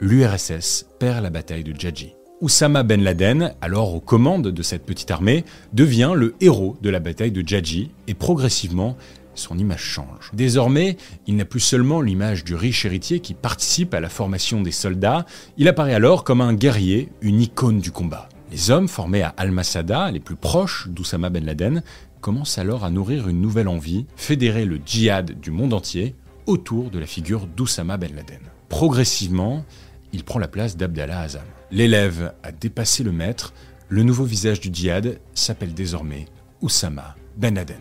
l'URSS 0.00 0.86
perd 0.98 1.22
la 1.22 1.30
bataille 1.30 1.64
de 1.64 1.72
Djadji. 1.72 2.14
Oussama 2.40 2.82
Ben 2.82 3.02
Laden, 3.02 3.54
alors 3.60 3.94
aux 3.94 4.00
commandes 4.00 4.48
de 4.48 4.62
cette 4.62 4.84
petite 4.84 5.10
armée, 5.10 5.44
devient 5.72 6.12
le 6.14 6.34
héros 6.40 6.76
de 6.82 6.90
la 6.90 6.98
bataille 6.98 7.30
de 7.30 7.46
Djadji 7.46 7.90
et 8.08 8.14
progressivement 8.14 8.96
son 9.34 9.58
image 9.58 9.82
change. 9.82 10.30
Désormais, 10.32 10.96
il 11.26 11.36
n'a 11.36 11.44
plus 11.44 11.60
seulement 11.60 12.00
l'image 12.00 12.44
du 12.44 12.54
riche 12.54 12.84
héritier 12.84 13.20
qui 13.20 13.34
participe 13.34 13.94
à 13.94 14.00
la 14.00 14.08
formation 14.08 14.62
des 14.62 14.72
soldats, 14.72 15.26
il 15.56 15.68
apparaît 15.68 15.94
alors 15.94 16.24
comme 16.24 16.40
un 16.40 16.54
guerrier, 16.54 17.08
une 17.20 17.40
icône 17.40 17.80
du 17.80 17.90
combat. 17.90 18.28
Les 18.50 18.70
hommes 18.70 18.88
formés 18.88 19.22
à 19.22 19.34
Al-Masada, 19.36 20.10
les 20.10 20.20
plus 20.20 20.36
proches 20.36 20.88
d'Oussama 20.88 21.30
Ben 21.30 21.44
Laden, 21.44 21.82
commencent 22.20 22.58
alors 22.58 22.84
à 22.84 22.90
nourrir 22.90 23.28
une 23.28 23.40
nouvelle 23.40 23.68
envie, 23.68 24.06
fédérer 24.16 24.64
le 24.64 24.80
djihad 24.84 25.40
du 25.40 25.50
monde 25.50 25.74
entier 25.74 26.14
autour 26.46 26.90
de 26.90 26.98
la 26.98 27.06
figure 27.06 27.46
d'Oussama 27.46 27.96
Ben 27.96 28.14
Laden. 28.14 28.40
Progressivement, 28.68 29.64
il 30.12 30.24
prend 30.24 30.38
la 30.38 30.48
place 30.48 30.76
d'Abdallah 30.76 31.20
Azam. 31.20 31.42
L'élève 31.70 32.32
a 32.42 32.52
dépassé 32.52 33.02
le 33.02 33.12
maître, 33.12 33.52
le 33.88 34.02
nouveau 34.02 34.24
visage 34.24 34.60
du 34.60 34.70
djihad 34.72 35.18
s'appelle 35.34 35.74
désormais 35.74 36.26
Oussama 36.62 37.16
Ben 37.36 37.54
Laden. 37.54 37.80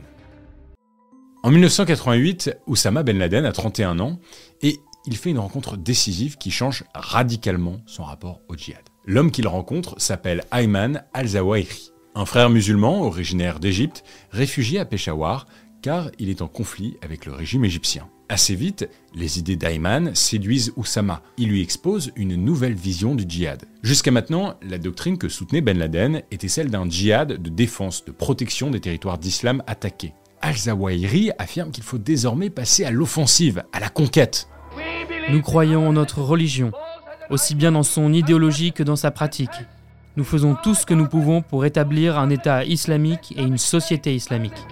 En 1.46 1.52
1988, 1.52 2.56
Oussama 2.68 3.04
Ben 3.04 3.18
Laden 3.18 3.44
a 3.44 3.52
31 3.52 4.00
ans 4.00 4.18
et 4.62 4.80
il 5.06 5.18
fait 5.18 5.32
une 5.32 5.40
rencontre 5.40 5.76
décisive 5.76 6.38
qui 6.38 6.52
change 6.52 6.86
radicalement 6.96 7.82
son 7.86 8.04
rapport 8.06 8.40
au 8.48 8.56
djihad. 8.56 8.84
L'homme 9.06 9.30
qu'il 9.30 9.50
rencontre 9.50 10.00
s'appelle 10.00 10.46
Ayman 10.54 11.04
al-Zawahiri, 11.14 11.92
un 12.16 12.26
frère 12.26 12.50
musulman 12.50 13.02
originaire 13.02 13.60
d'Égypte, 13.60 14.06
réfugié 14.32 14.80
à 14.80 14.86
Peshawar 14.86 15.46
car 15.82 16.12
il 16.18 16.30
est 16.30 16.42
en 16.42 16.48
conflit 16.48 16.96
avec 17.02 17.26
le 17.26 17.34
régime 17.34 17.66
égyptien. 17.66 18.08
Assez 18.30 18.56
vite, 18.56 18.90
les 19.14 19.38
idées 19.38 19.58
d'Ayman 19.58 20.16
séduisent 20.16 20.72
Oussama. 20.78 21.22
Il 21.36 21.50
lui 21.50 21.62
expose 21.62 22.14
une 22.16 22.38
nouvelle 22.38 22.74
vision 22.74 23.16
du 23.16 23.26
djihad. 23.28 23.66
Jusqu'à 23.82 24.12
maintenant, 24.12 24.54
la 24.62 24.78
doctrine 24.78 25.18
que 25.18 25.28
soutenait 25.28 25.60
Ben 25.60 25.78
Laden 25.78 26.22
était 26.32 26.48
celle 26.48 26.72
d'un 26.72 26.90
djihad 26.90 27.34
de 27.34 27.50
défense, 27.50 28.06
de 28.06 28.14
protection 28.14 28.72
des 28.72 28.80
territoires 28.80 29.18
d'islam 29.18 29.62
attaqués 29.68 30.14
al-Zawahiri 30.44 31.32
affirme 31.40 31.72
qu'il 31.72 31.84
faut 31.84 31.98
désormais 31.98 32.50
passer 32.50 32.84
à 32.84 32.92
l'offensive, 32.92 33.64
à 33.72 33.80
la 33.80 33.90
conquête. 33.90 34.50
Nous 35.30 35.42
croyons 35.42 35.88
en 35.88 35.94
notre 35.94 36.22
religion, 36.22 36.72
aussi 37.30 37.56
bien 37.56 37.72
dans 37.72 37.84
son 37.84 38.12
idéologie 38.12 38.74
que 38.74 38.84
dans 38.84 38.98
sa 38.98 39.10
pratique. 39.10 39.50
Nous 40.18 40.26
faisons 40.26 40.56
tout 40.62 40.76
ce 40.76 40.86
que 40.86 40.94
nous 40.94 41.08
pouvons 41.08 41.42
pour 41.42 41.66
établir 41.66 42.20
un 42.20 42.30
État 42.30 42.66
islamique 42.66 43.34
et 43.38 43.42
une 43.42 43.58
société 43.58 44.14
islamique. 44.14 44.68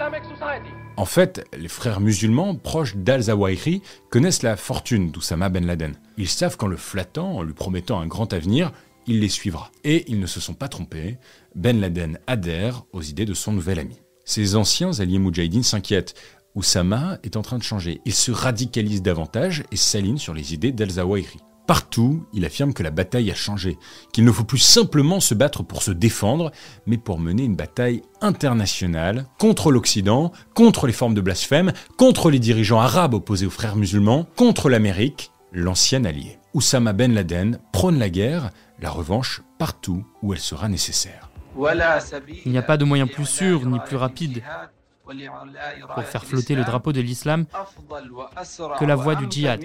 En 0.97 1.05
fait, 1.05 1.47
les 1.57 1.69
frères 1.69 2.01
musulmans 2.01 2.53
proches 2.53 2.97
d'Al-Zawahiri 2.97 3.81
connaissent 4.09 4.43
la 4.43 4.57
fortune 4.57 5.09
d'Oussama 5.09 5.47
Ben 5.49 5.65
Laden. 5.65 5.95
Ils 6.17 6.27
savent 6.27 6.57
qu'en 6.57 6.67
le 6.67 6.75
flattant, 6.75 7.37
en 7.37 7.43
lui 7.43 7.53
promettant 7.53 8.01
un 8.01 8.07
grand 8.07 8.33
avenir, 8.33 8.71
il 9.07 9.21
les 9.21 9.29
suivra. 9.29 9.71
Et 9.85 10.03
ils 10.11 10.19
ne 10.19 10.27
se 10.27 10.41
sont 10.41 10.53
pas 10.53 10.67
trompés, 10.67 11.17
Ben 11.55 11.79
Laden 11.79 12.19
adhère 12.27 12.83
aux 12.91 13.01
idées 13.01 13.25
de 13.25 13.33
son 13.33 13.53
nouvel 13.53 13.79
ami. 13.79 14.01
Ses 14.31 14.55
anciens 14.55 14.97
alliés 15.01 15.19
Moudjahidines 15.19 15.61
s'inquiètent. 15.61 16.13
Oussama 16.55 17.17
est 17.23 17.35
en 17.35 17.41
train 17.41 17.57
de 17.57 17.63
changer. 17.63 17.99
Il 18.05 18.13
se 18.13 18.31
radicalise 18.31 19.01
davantage 19.01 19.65
et 19.73 19.75
s'aligne 19.75 20.19
sur 20.19 20.33
les 20.33 20.53
idées 20.53 20.71
d'Al-Zawahiri. 20.71 21.39
Partout, 21.67 22.25
il 22.31 22.45
affirme 22.45 22.73
que 22.73 22.81
la 22.81 22.91
bataille 22.91 23.29
a 23.29 23.35
changé, 23.35 23.77
qu'il 24.13 24.23
ne 24.23 24.31
faut 24.31 24.45
plus 24.45 24.57
simplement 24.57 25.19
se 25.19 25.33
battre 25.33 25.63
pour 25.63 25.83
se 25.83 25.91
défendre, 25.91 26.53
mais 26.85 26.97
pour 26.97 27.19
mener 27.19 27.43
une 27.43 27.57
bataille 27.57 28.03
internationale 28.21 29.25
contre 29.37 29.69
l'Occident, 29.69 30.31
contre 30.55 30.87
les 30.87 30.93
formes 30.93 31.13
de 31.13 31.19
blasphème, 31.19 31.73
contre 31.97 32.31
les 32.31 32.39
dirigeants 32.39 32.79
arabes 32.79 33.15
opposés 33.15 33.47
aux 33.47 33.49
frères 33.49 33.75
musulmans, 33.75 34.29
contre 34.37 34.69
l'Amérique, 34.69 35.33
l'ancien 35.51 36.05
allié. 36.05 36.39
Oussama 36.53 36.93
Ben 36.93 37.13
Laden 37.13 37.59
prône 37.73 37.99
la 37.99 38.09
guerre, 38.09 38.51
la 38.79 38.91
revanche 38.91 39.41
partout 39.59 40.05
où 40.21 40.31
elle 40.31 40.39
sera 40.39 40.69
nécessaire. 40.69 41.30
Il 42.45 42.51
n'y 42.51 42.57
a 42.57 42.61
pas 42.61 42.77
de 42.77 42.85
moyen 42.85 43.07
plus 43.07 43.25
sûr 43.25 43.65
ni 43.65 43.79
plus 43.79 43.97
rapide 43.97 44.43
pour 45.93 46.03
faire 46.03 46.25
flotter 46.25 46.55
le 46.55 46.63
drapeau 46.63 46.93
de 46.93 47.01
l'islam 47.01 47.45
que 48.79 48.85
la 48.85 48.95
voie 48.95 49.15
du 49.15 49.25
djihad. 49.29 49.61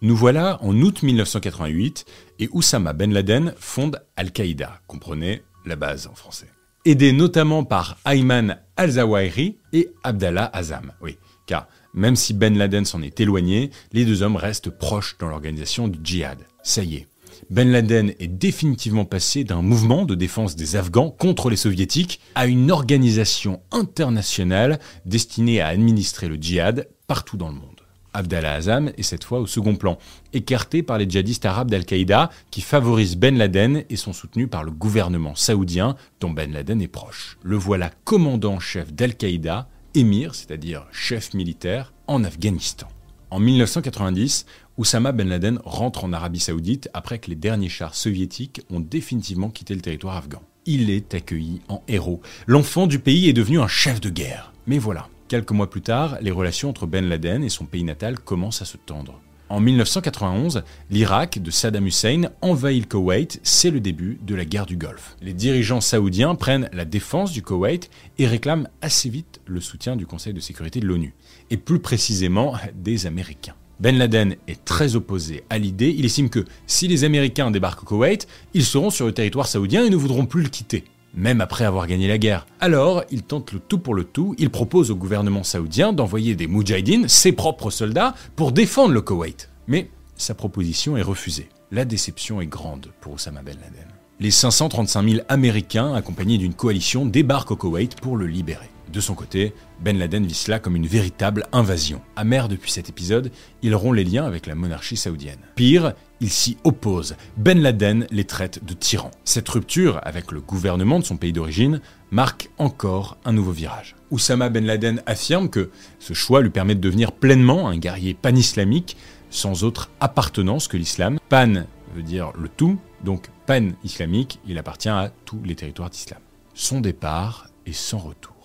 Nous 0.00 0.16
voilà 0.16 0.58
en 0.62 0.80
août 0.80 1.02
1988 1.02 2.04
et 2.38 2.48
Oussama 2.52 2.92
Ben 2.92 3.12
Laden 3.12 3.52
fonde 3.58 4.00
Al-Qaïda, 4.16 4.80
comprenez 4.86 5.42
la 5.66 5.74
base 5.74 6.06
en 6.06 6.14
français. 6.14 6.46
Aidé 6.84 7.12
notamment 7.12 7.64
par 7.64 7.98
Ayman 8.06 8.58
al-Zawahiri 8.76 9.58
et 9.72 9.90
Abdallah 10.04 10.48
Azam. 10.52 10.92
Oui, 11.02 11.18
car 11.46 11.66
même 11.94 12.14
si 12.14 12.32
Ben 12.32 12.56
Laden 12.56 12.84
s'en 12.84 13.02
est 13.02 13.18
éloigné, 13.18 13.70
les 13.92 14.04
deux 14.04 14.22
hommes 14.22 14.36
restent 14.36 14.70
proches 14.70 15.16
dans 15.18 15.28
l'organisation 15.28 15.88
du 15.88 15.98
djihad. 16.02 16.38
Ça 16.62 16.84
y 16.84 16.94
est, 16.94 17.08
Ben 17.50 17.70
Laden 17.70 18.12
est 18.18 18.28
définitivement 18.28 19.04
passé 19.04 19.44
d'un 19.44 19.62
mouvement 19.62 20.04
de 20.04 20.14
défense 20.14 20.56
des 20.56 20.76
Afghans 20.76 21.10
contre 21.10 21.50
les 21.50 21.56
soviétiques 21.56 22.20
à 22.34 22.46
une 22.46 22.70
organisation 22.70 23.60
internationale 23.70 24.78
destinée 25.06 25.60
à 25.60 25.68
administrer 25.68 26.28
le 26.28 26.36
djihad 26.36 26.88
partout 27.06 27.36
dans 27.36 27.48
le 27.48 27.54
monde. 27.54 27.78
Abdallah 28.14 28.54
Azam 28.54 28.90
est 28.96 29.02
cette 29.02 29.24
fois 29.24 29.38
au 29.38 29.46
second 29.46 29.76
plan, 29.76 29.98
écarté 30.32 30.82
par 30.82 30.98
les 30.98 31.08
djihadistes 31.08 31.44
arabes 31.44 31.70
d'Al-Qaïda 31.70 32.30
qui 32.50 32.62
favorisent 32.62 33.16
Ben 33.16 33.36
Laden 33.36 33.84
et 33.88 33.96
sont 33.96 34.12
soutenus 34.12 34.48
par 34.50 34.64
le 34.64 34.70
gouvernement 34.70 35.34
saoudien 35.34 35.94
dont 36.20 36.30
Ben 36.30 36.52
Laden 36.52 36.82
est 36.82 36.88
proche. 36.88 37.38
Le 37.42 37.56
voilà 37.56 37.90
commandant-chef 38.04 38.92
d'Al-Qaïda, 38.92 39.68
émir, 39.94 40.34
c'est-à-dire 40.34 40.86
chef 40.90 41.34
militaire, 41.34 41.92
en 42.06 42.24
Afghanistan. 42.24 42.88
En 43.30 43.40
1990, 43.40 44.46
Oussama 44.78 45.12
Ben 45.12 45.28
Laden 45.28 45.60
rentre 45.64 46.04
en 46.04 46.12
Arabie 46.12 46.40
saoudite 46.40 46.88
après 46.94 47.18
que 47.18 47.28
les 47.28 47.36
derniers 47.36 47.68
chars 47.68 47.94
soviétiques 47.94 48.62
ont 48.70 48.80
définitivement 48.80 49.50
quitté 49.50 49.74
le 49.74 49.80
territoire 49.80 50.16
afghan. 50.16 50.42
Il 50.66 50.88
est 50.88 51.14
accueilli 51.14 51.60
en 51.68 51.82
héros. 51.88 52.20
L'enfant 52.46 52.86
du 52.86 52.98
pays 52.98 53.28
est 53.28 53.32
devenu 53.32 53.60
un 53.60 53.68
chef 53.68 54.00
de 54.00 54.08
guerre. 54.08 54.52
Mais 54.66 54.78
voilà, 54.78 55.08
Quelques 55.28 55.50
mois 55.50 55.68
plus 55.68 55.82
tard, 55.82 56.16
les 56.22 56.30
relations 56.30 56.70
entre 56.70 56.86
Ben 56.86 57.06
Laden 57.06 57.44
et 57.44 57.50
son 57.50 57.66
pays 57.66 57.84
natal 57.84 58.18
commencent 58.18 58.62
à 58.62 58.64
se 58.64 58.78
tendre. 58.78 59.20
En 59.50 59.60
1991, 59.60 60.62
l'Irak 60.90 61.42
de 61.42 61.50
Saddam 61.50 61.86
Hussein 61.86 62.30
envahit 62.40 62.84
le 62.84 62.88
Koweït, 62.88 63.38
c'est 63.42 63.70
le 63.70 63.80
début 63.80 64.18
de 64.22 64.34
la 64.34 64.46
guerre 64.46 64.64
du 64.64 64.78
Golfe. 64.78 65.16
Les 65.20 65.34
dirigeants 65.34 65.82
saoudiens 65.82 66.34
prennent 66.34 66.70
la 66.72 66.86
défense 66.86 67.32
du 67.32 67.42
Koweït 67.42 67.90
et 68.16 68.26
réclament 68.26 68.68
assez 68.80 69.10
vite 69.10 69.42
le 69.44 69.60
soutien 69.60 69.96
du 69.96 70.06
Conseil 70.06 70.32
de 70.32 70.40
sécurité 70.40 70.80
de 70.80 70.86
l'ONU, 70.86 71.14
et 71.50 71.58
plus 71.58 71.78
précisément 71.78 72.54
des 72.74 73.06
Américains. 73.06 73.54
Ben 73.80 73.96
Laden 73.96 74.36
est 74.48 74.64
très 74.64 74.96
opposé 74.96 75.44
à 75.50 75.58
l'idée, 75.58 75.94
il 75.96 76.04
estime 76.04 76.30
que 76.30 76.44
si 76.66 76.88
les 76.88 77.04
Américains 77.04 77.50
débarquent 77.50 77.84
au 77.84 77.86
Koweït, 77.86 78.26
ils 78.54 78.64
seront 78.64 78.90
sur 78.90 79.06
le 79.06 79.12
territoire 79.12 79.46
saoudien 79.46 79.84
et 79.84 79.90
ne 79.90 79.96
voudront 79.96 80.26
plus 80.26 80.42
le 80.42 80.48
quitter 80.48 80.84
même 81.14 81.40
après 81.40 81.64
avoir 81.64 81.86
gagné 81.86 82.08
la 82.08 82.18
guerre. 82.18 82.46
Alors, 82.60 83.02
il 83.10 83.22
tente 83.22 83.52
le 83.52 83.58
tout 83.58 83.78
pour 83.78 83.94
le 83.94 84.04
tout, 84.04 84.34
il 84.38 84.50
propose 84.50 84.90
au 84.90 84.94
gouvernement 84.94 85.42
saoudien 85.42 85.92
d'envoyer 85.92 86.34
des 86.34 86.46
Moudjahidines, 86.46 87.08
ses 87.08 87.32
propres 87.32 87.70
soldats, 87.70 88.14
pour 88.36 88.52
défendre 88.52 88.92
le 88.92 89.00
Koweït. 89.00 89.50
Mais 89.66 89.90
sa 90.16 90.34
proposition 90.34 90.96
est 90.96 91.02
refusée. 91.02 91.48
La 91.72 91.84
déception 91.84 92.40
est 92.40 92.46
grande 92.46 92.88
pour 93.00 93.14
Osama 93.14 93.42
Ben 93.42 93.56
Laden. 93.56 93.88
Les 94.20 94.30
535 94.30 95.08
000 95.08 95.22
Américains, 95.28 95.94
accompagnés 95.94 96.38
d'une 96.38 96.54
coalition, 96.54 97.06
débarquent 97.06 97.52
au 97.52 97.56
Koweït 97.56 97.94
pour 98.00 98.16
le 98.16 98.26
libérer. 98.26 98.68
De 98.92 99.00
son 99.00 99.14
côté, 99.14 99.54
Ben 99.80 99.98
Laden 99.98 100.24
vit 100.26 100.34
cela 100.34 100.58
comme 100.58 100.76
une 100.76 100.86
véritable 100.86 101.44
invasion. 101.52 102.00
Amer 102.16 102.48
depuis 102.48 102.70
cet 102.70 102.88
épisode, 102.88 103.30
il 103.62 103.74
rompt 103.74 103.94
les 103.94 104.04
liens 104.04 104.24
avec 104.24 104.46
la 104.46 104.54
monarchie 104.54 104.96
saoudienne. 104.96 105.38
Pire, 105.56 105.92
il 106.20 106.30
s'y 106.30 106.56
oppose. 106.64 107.16
Ben 107.36 107.60
Laden 107.60 108.06
les 108.10 108.24
traite 108.24 108.64
de 108.64 108.72
tyrans. 108.72 109.10
Cette 109.24 109.48
rupture 109.48 110.00
avec 110.02 110.32
le 110.32 110.40
gouvernement 110.40 110.98
de 110.98 111.04
son 111.04 111.16
pays 111.16 111.32
d'origine 111.32 111.80
marque 112.10 112.50
encore 112.56 113.18
un 113.24 113.32
nouveau 113.32 113.52
virage. 113.52 113.94
Oussama 114.10 114.48
Ben 114.48 114.64
Laden 114.64 115.02
affirme 115.06 115.50
que 115.50 115.70
ce 115.98 116.14
choix 116.14 116.40
lui 116.40 116.50
permet 116.50 116.74
de 116.74 116.80
devenir 116.80 117.12
pleinement 117.12 117.68
un 117.68 117.76
guerrier 117.76 118.14
pan-islamique 118.14 118.96
sans 119.30 119.64
autre 119.64 119.90
appartenance 120.00 120.68
que 120.68 120.78
l'islam. 120.78 121.18
Pan 121.28 121.64
veut 121.94 122.02
dire 122.02 122.32
le 122.38 122.48
tout, 122.48 122.78
donc 123.04 123.28
pan-islamique, 123.46 124.40
il 124.46 124.56
appartient 124.58 124.88
à 124.88 125.12
tous 125.26 125.40
les 125.44 125.54
territoires 125.54 125.90
d'islam. 125.90 126.20
Son 126.54 126.80
départ 126.80 127.48
est 127.66 127.72
sans 127.72 127.98
retour. 127.98 128.37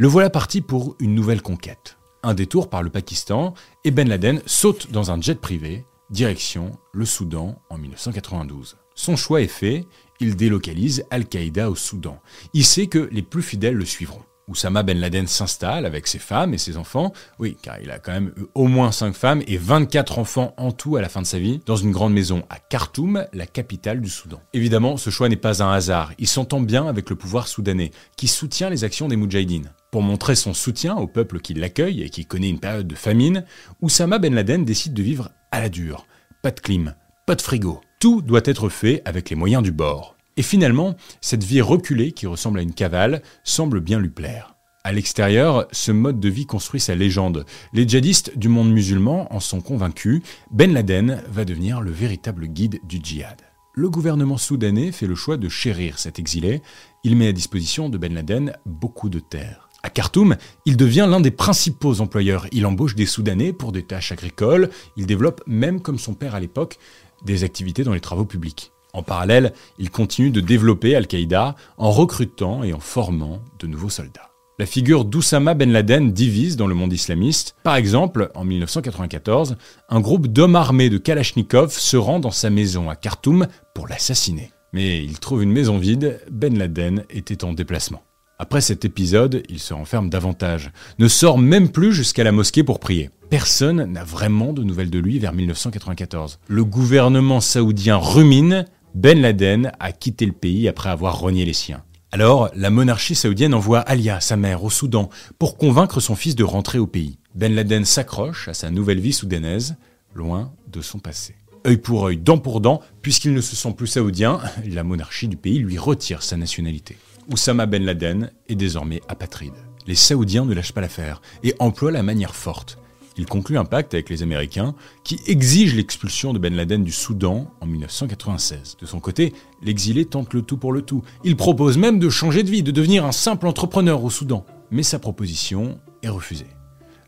Le 0.00 0.08
voilà 0.08 0.30
parti 0.30 0.62
pour 0.62 0.96
une 0.98 1.14
nouvelle 1.14 1.42
conquête. 1.42 1.98
Un 2.22 2.32
détour 2.32 2.70
par 2.70 2.82
le 2.82 2.88
Pakistan 2.88 3.52
et 3.84 3.90
Ben 3.90 4.08
Laden 4.08 4.40
saute 4.46 4.90
dans 4.90 5.10
un 5.10 5.20
jet 5.20 5.38
privé, 5.38 5.84
direction 6.08 6.70
le 6.94 7.04
Soudan 7.04 7.60
en 7.68 7.76
1992. 7.76 8.78
Son 8.94 9.16
choix 9.16 9.42
est 9.42 9.46
fait, 9.46 9.84
il 10.18 10.36
délocalise 10.36 11.04
Al-Qaïda 11.10 11.68
au 11.68 11.74
Soudan. 11.74 12.18
Il 12.54 12.64
sait 12.64 12.86
que 12.86 13.10
les 13.12 13.20
plus 13.20 13.42
fidèles 13.42 13.74
le 13.74 13.84
suivront. 13.84 14.22
Oussama 14.48 14.82
Ben 14.82 14.98
Laden 14.98 15.26
s'installe 15.26 15.84
avec 15.84 16.06
ses 16.06 16.18
femmes 16.18 16.54
et 16.54 16.58
ses 16.58 16.78
enfants, 16.78 17.12
oui, 17.38 17.58
car 17.62 17.78
il 17.82 17.90
a 17.90 17.98
quand 17.98 18.12
même 18.12 18.32
eu 18.38 18.46
au 18.54 18.68
moins 18.68 18.92
5 18.92 19.14
femmes 19.14 19.42
et 19.46 19.58
24 19.58 20.18
enfants 20.18 20.54
en 20.56 20.72
tout 20.72 20.96
à 20.96 21.02
la 21.02 21.10
fin 21.10 21.20
de 21.20 21.26
sa 21.26 21.38
vie, 21.38 21.60
dans 21.66 21.76
une 21.76 21.92
grande 21.92 22.14
maison 22.14 22.42
à 22.48 22.58
Khartoum, 22.58 23.26
la 23.34 23.46
capitale 23.46 24.00
du 24.00 24.08
Soudan. 24.08 24.40
Évidemment, 24.54 24.96
ce 24.96 25.10
choix 25.10 25.28
n'est 25.28 25.36
pas 25.36 25.62
un 25.62 25.70
hasard, 25.70 26.14
il 26.18 26.26
s'entend 26.26 26.60
bien 26.60 26.86
avec 26.86 27.10
le 27.10 27.16
pouvoir 27.16 27.48
soudanais, 27.48 27.90
qui 28.16 28.28
soutient 28.28 28.70
les 28.70 28.82
actions 28.82 29.06
des 29.06 29.16
Moudjahidines. 29.16 29.70
Pour 29.90 30.02
montrer 30.02 30.36
son 30.36 30.54
soutien 30.54 30.96
au 30.96 31.08
peuple 31.08 31.40
qui 31.40 31.52
l'accueille 31.52 32.02
et 32.02 32.10
qui 32.10 32.24
connaît 32.24 32.48
une 32.48 32.60
période 32.60 32.86
de 32.86 32.94
famine, 32.94 33.44
Oussama 33.82 34.20
Ben 34.20 34.32
Laden 34.32 34.64
décide 34.64 34.94
de 34.94 35.02
vivre 35.02 35.30
à 35.50 35.60
la 35.60 35.68
dure. 35.68 36.06
Pas 36.42 36.52
de 36.52 36.60
clim, 36.60 36.94
pas 37.26 37.34
de 37.34 37.42
frigo. 37.42 37.80
Tout 37.98 38.22
doit 38.22 38.40
être 38.44 38.68
fait 38.68 39.02
avec 39.04 39.30
les 39.30 39.36
moyens 39.36 39.64
du 39.64 39.72
bord. 39.72 40.16
Et 40.36 40.42
finalement, 40.42 40.94
cette 41.20 41.42
vie 41.42 41.60
reculée 41.60 42.12
qui 42.12 42.28
ressemble 42.28 42.60
à 42.60 42.62
une 42.62 42.72
cavale 42.72 43.20
semble 43.42 43.80
bien 43.80 43.98
lui 43.98 44.10
plaire. 44.10 44.54
À 44.84 44.92
l'extérieur, 44.92 45.66
ce 45.72 45.90
mode 45.90 46.20
de 46.20 46.28
vie 46.28 46.46
construit 46.46 46.80
sa 46.80 46.94
légende. 46.94 47.44
Les 47.72 47.86
djihadistes 47.86 48.38
du 48.38 48.48
monde 48.48 48.72
musulman 48.72 49.26
en 49.34 49.40
sont 49.40 49.60
convaincus, 49.60 50.22
Ben 50.52 50.72
Laden 50.72 51.20
va 51.28 51.44
devenir 51.44 51.80
le 51.80 51.90
véritable 51.90 52.46
guide 52.46 52.78
du 52.84 53.00
djihad. 53.02 53.42
Le 53.74 53.90
gouvernement 53.90 54.38
soudanais 54.38 54.92
fait 54.92 55.06
le 55.06 55.14
choix 55.16 55.36
de 55.36 55.48
chérir 55.48 55.98
cet 55.98 56.18
exilé. 56.18 56.62
Il 57.04 57.16
met 57.16 57.28
à 57.28 57.32
disposition 57.32 57.88
de 57.88 57.98
Ben 57.98 58.14
Laden 58.14 58.52
beaucoup 58.64 59.08
de 59.08 59.18
terres. 59.18 59.69
À 59.82 59.90
Khartoum, 59.90 60.36
il 60.66 60.76
devient 60.76 61.06
l'un 61.08 61.20
des 61.20 61.30
principaux 61.30 62.00
employeurs. 62.00 62.46
Il 62.52 62.66
embauche 62.66 62.94
des 62.94 63.06
Soudanais 63.06 63.52
pour 63.52 63.72
des 63.72 63.82
tâches 63.82 64.12
agricoles. 64.12 64.70
Il 64.96 65.06
développe, 65.06 65.42
même 65.46 65.80
comme 65.80 65.98
son 65.98 66.14
père 66.14 66.34
à 66.34 66.40
l'époque, 66.40 66.78
des 67.24 67.44
activités 67.44 67.84
dans 67.84 67.94
les 67.94 68.00
travaux 68.00 68.24
publics. 68.24 68.72
En 68.92 69.02
parallèle, 69.02 69.52
il 69.78 69.90
continue 69.90 70.30
de 70.30 70.40
développer 70.40 70.96
Al-Qaïda 70.96 71.54
en 71.78 71.90
recrutant 71.90 72.62
et 72.62 72.72
en 72.72 72.80
formant 72.80 73.40
de 73.58 73.66
nouveaux 73.66 73.88
soldats. 73.88 74.30
La 74.58 74.66
figure 74.66 75.06
d'Oussama 75.06 75.54
Ben 75.54 75.72
Laden 75.72 76.12
divise 76.12 76.56
dans 76.56 76.66
le 76.66 76.74
monde 76.74 76.92
islamiste. 76.92 77.56
Par 77.62 77.76
exemple, 77.76 78.30
en 78.34 78.44
1994, 78.44 79.56
un 79.88 80.00
groupe 80.00 80.26
d'hommes 80.26 80.56
armés 80.56 80.90
de 80.90 80.98
Kalachnikov 80.98 81.72
se 81.72 81.96
rend 81.96 82.20
dans 82.20 82.30
sa 82.30 82.50
maison 82.50 82.90
à 82.90 82.96
Khartoum 82.96 83.46
pour 83.74 83.88
l'assassiner. 83.88 84.50
Mais 84.74 85.02
il 85.02 85.18
trouve 85.18 85.42
une 85.42 85.52
maison 85.52 85.78
vide, 85.78 86.20
Ben 86.30 86.58
Laden 86.58 87.04
était 87.08 87.44
en 87.44 87.54
déplacement. 87.54 88.02
Après 88.42 88.62
cet 88.62 88.86
épisode, 88.86 89.42
il 89.50 89.58
se 89.58 89.74
renferme 89.74 90.08
davantage, 90.08 90.72
ne 90.98 91.08
sort 91.08 91.36
même 91.36 91.68
plus 91.68 91.92
jusqu'à 91.92 92.24
la 92.24 92.32
mosquée 92.32 92.64
pour 92.64 92.80
prier. 92.80 93.10
Personne 93.28 93.84
n'a 93.84 94.02
vraiment 94.02 94.54
de 94.54 94.62
nouvelles 94.62 94.88
de 94.88 94.98
lui 94.98 95.18
vers 95.18 95.34
1994. 95.34 96.38
Le 96.48 96.64
gouvernement 96.64 97.42
saoudien 97.42 97.98
rumine 97.98 98.64
ben 98.94 99.20
Laden 99.20 99.72
a 99.78 99.92
quitté 99.92 100.24
le 100.24 100.32
pays 100.32 100.68
après 100.68 100.88
avoir 100.88 101.20
renié 101.20 101.44
les 101.44 101.52
siens. 101.52 101.82
Alors, 102.12 102.48
la 102.56 102.70
monarchie 102.70 103.14
saoudienne 103.14 103.52
envoie 103.52 103.80
Alia, 103.80 104.20
sa 104.20 104.38
mère, 104.38 104.64
au 104.64 104.70
Soudan 104.70 105.10
pour 105.38 105.58
convaincre 105.58 106.00
son 106.00 106.16
fils 106.16 106.34
de 106.34 106.42
rentrer 106.42 106.78
au 106.78 106.86
pays. 106.86 107.18
Ben 107.34 107.54
Laden 107.54 107.84
s'accroche 107.84 108.48
à 108.48 108.54
sa 108.54 108.70
nouvelle 108.70 109.00
vie 109.00 109.12
soudanaise, 109.12 109.76
loin 110.14 110.50
de 110.72 110.80
son 110.80 110.98
passé. 110.98 111.36
Œil 111.66 111.76
pour 111.76 112.06
œil, 112.06 112.16
dent 112.16 112.38
pour 112.38 112.62
dent, 112.62 112.80
puisqu'il 113.02 113.34
ne 113.34 113.42
se 113.42 113.54
sent 113.54 113.74
plus 113.76 113.86
saoudien, 113.86 114.40
la 114.66 114.82
monarchie 114.82 115.28
du 115.28 115.36
pays 115.36 115.58
lui 115.58 115.76
retire 115.76 116.22
sa 116.22 116.38
nationalité. 116.38 116.96
Oussama 117.30 117.66
Ben 117.66 117.84
Laden 117.84 118.32
est 118.48 118.56
désormais 118.56 119.00
apatride. 119.06 119.54
Les 119.86 119.94
Saoudiens 119.94 120.44
ne 120.44 120.52
lâchent 120.52 120.72
pas 120.72 120.80
l'affaire 120.80 121.22
et 121.44 121.54
emploient 121.60 121.92
la 121.92 122.02
manière 122.02 122.34
forte. 122.34 122.78
Il 123.16 123.26
conclut 123.26 123.56
un 123.56 123.64
pacte 123.64 123.94
avec 123.94 124.10
les 124.10 124.24
Américains 124.24 124.74
qui 125.04 125.20
exige 125.26 125.76
l'expulsion 125.76 126.32
de 126.32 126.40
Ben 126.40 126.54
Laden 126.56 126.82
du 126.82 126.90
Soudan 126.90 127.48
en 127.60 127.66
1996. 127.66 128.78
De 128.80 128.86
son 128.86 128.98
côté, 128.98 129.32
l'exilé 129.62 130.06
tente 130.06 130.34
le 130.34 130.42
tout 130.42 130.56
pour 130.56 130.72
le 130.72 130.82
tout. 130.82 131.02
Il 131.22 131.36
propose 131.36 131.78
même 131.78 132.00
de 132.00 132.10
changer 132.10 132.42
de 132.42 132.50
vie, 132.50 132.64
de 132.64 132.72
devenir 132.72 133.04
un 133.04 133.12
simple 133.12 133.46
entrepreneur 133.46 134.02
au 134.02 134.10
Soudan. 134.10 134.44
Mais 134.72 134.82
sa 134.82 134.98
proposition 134.98 135.78
est 136.02 136.08
refusée. 136.08 136.50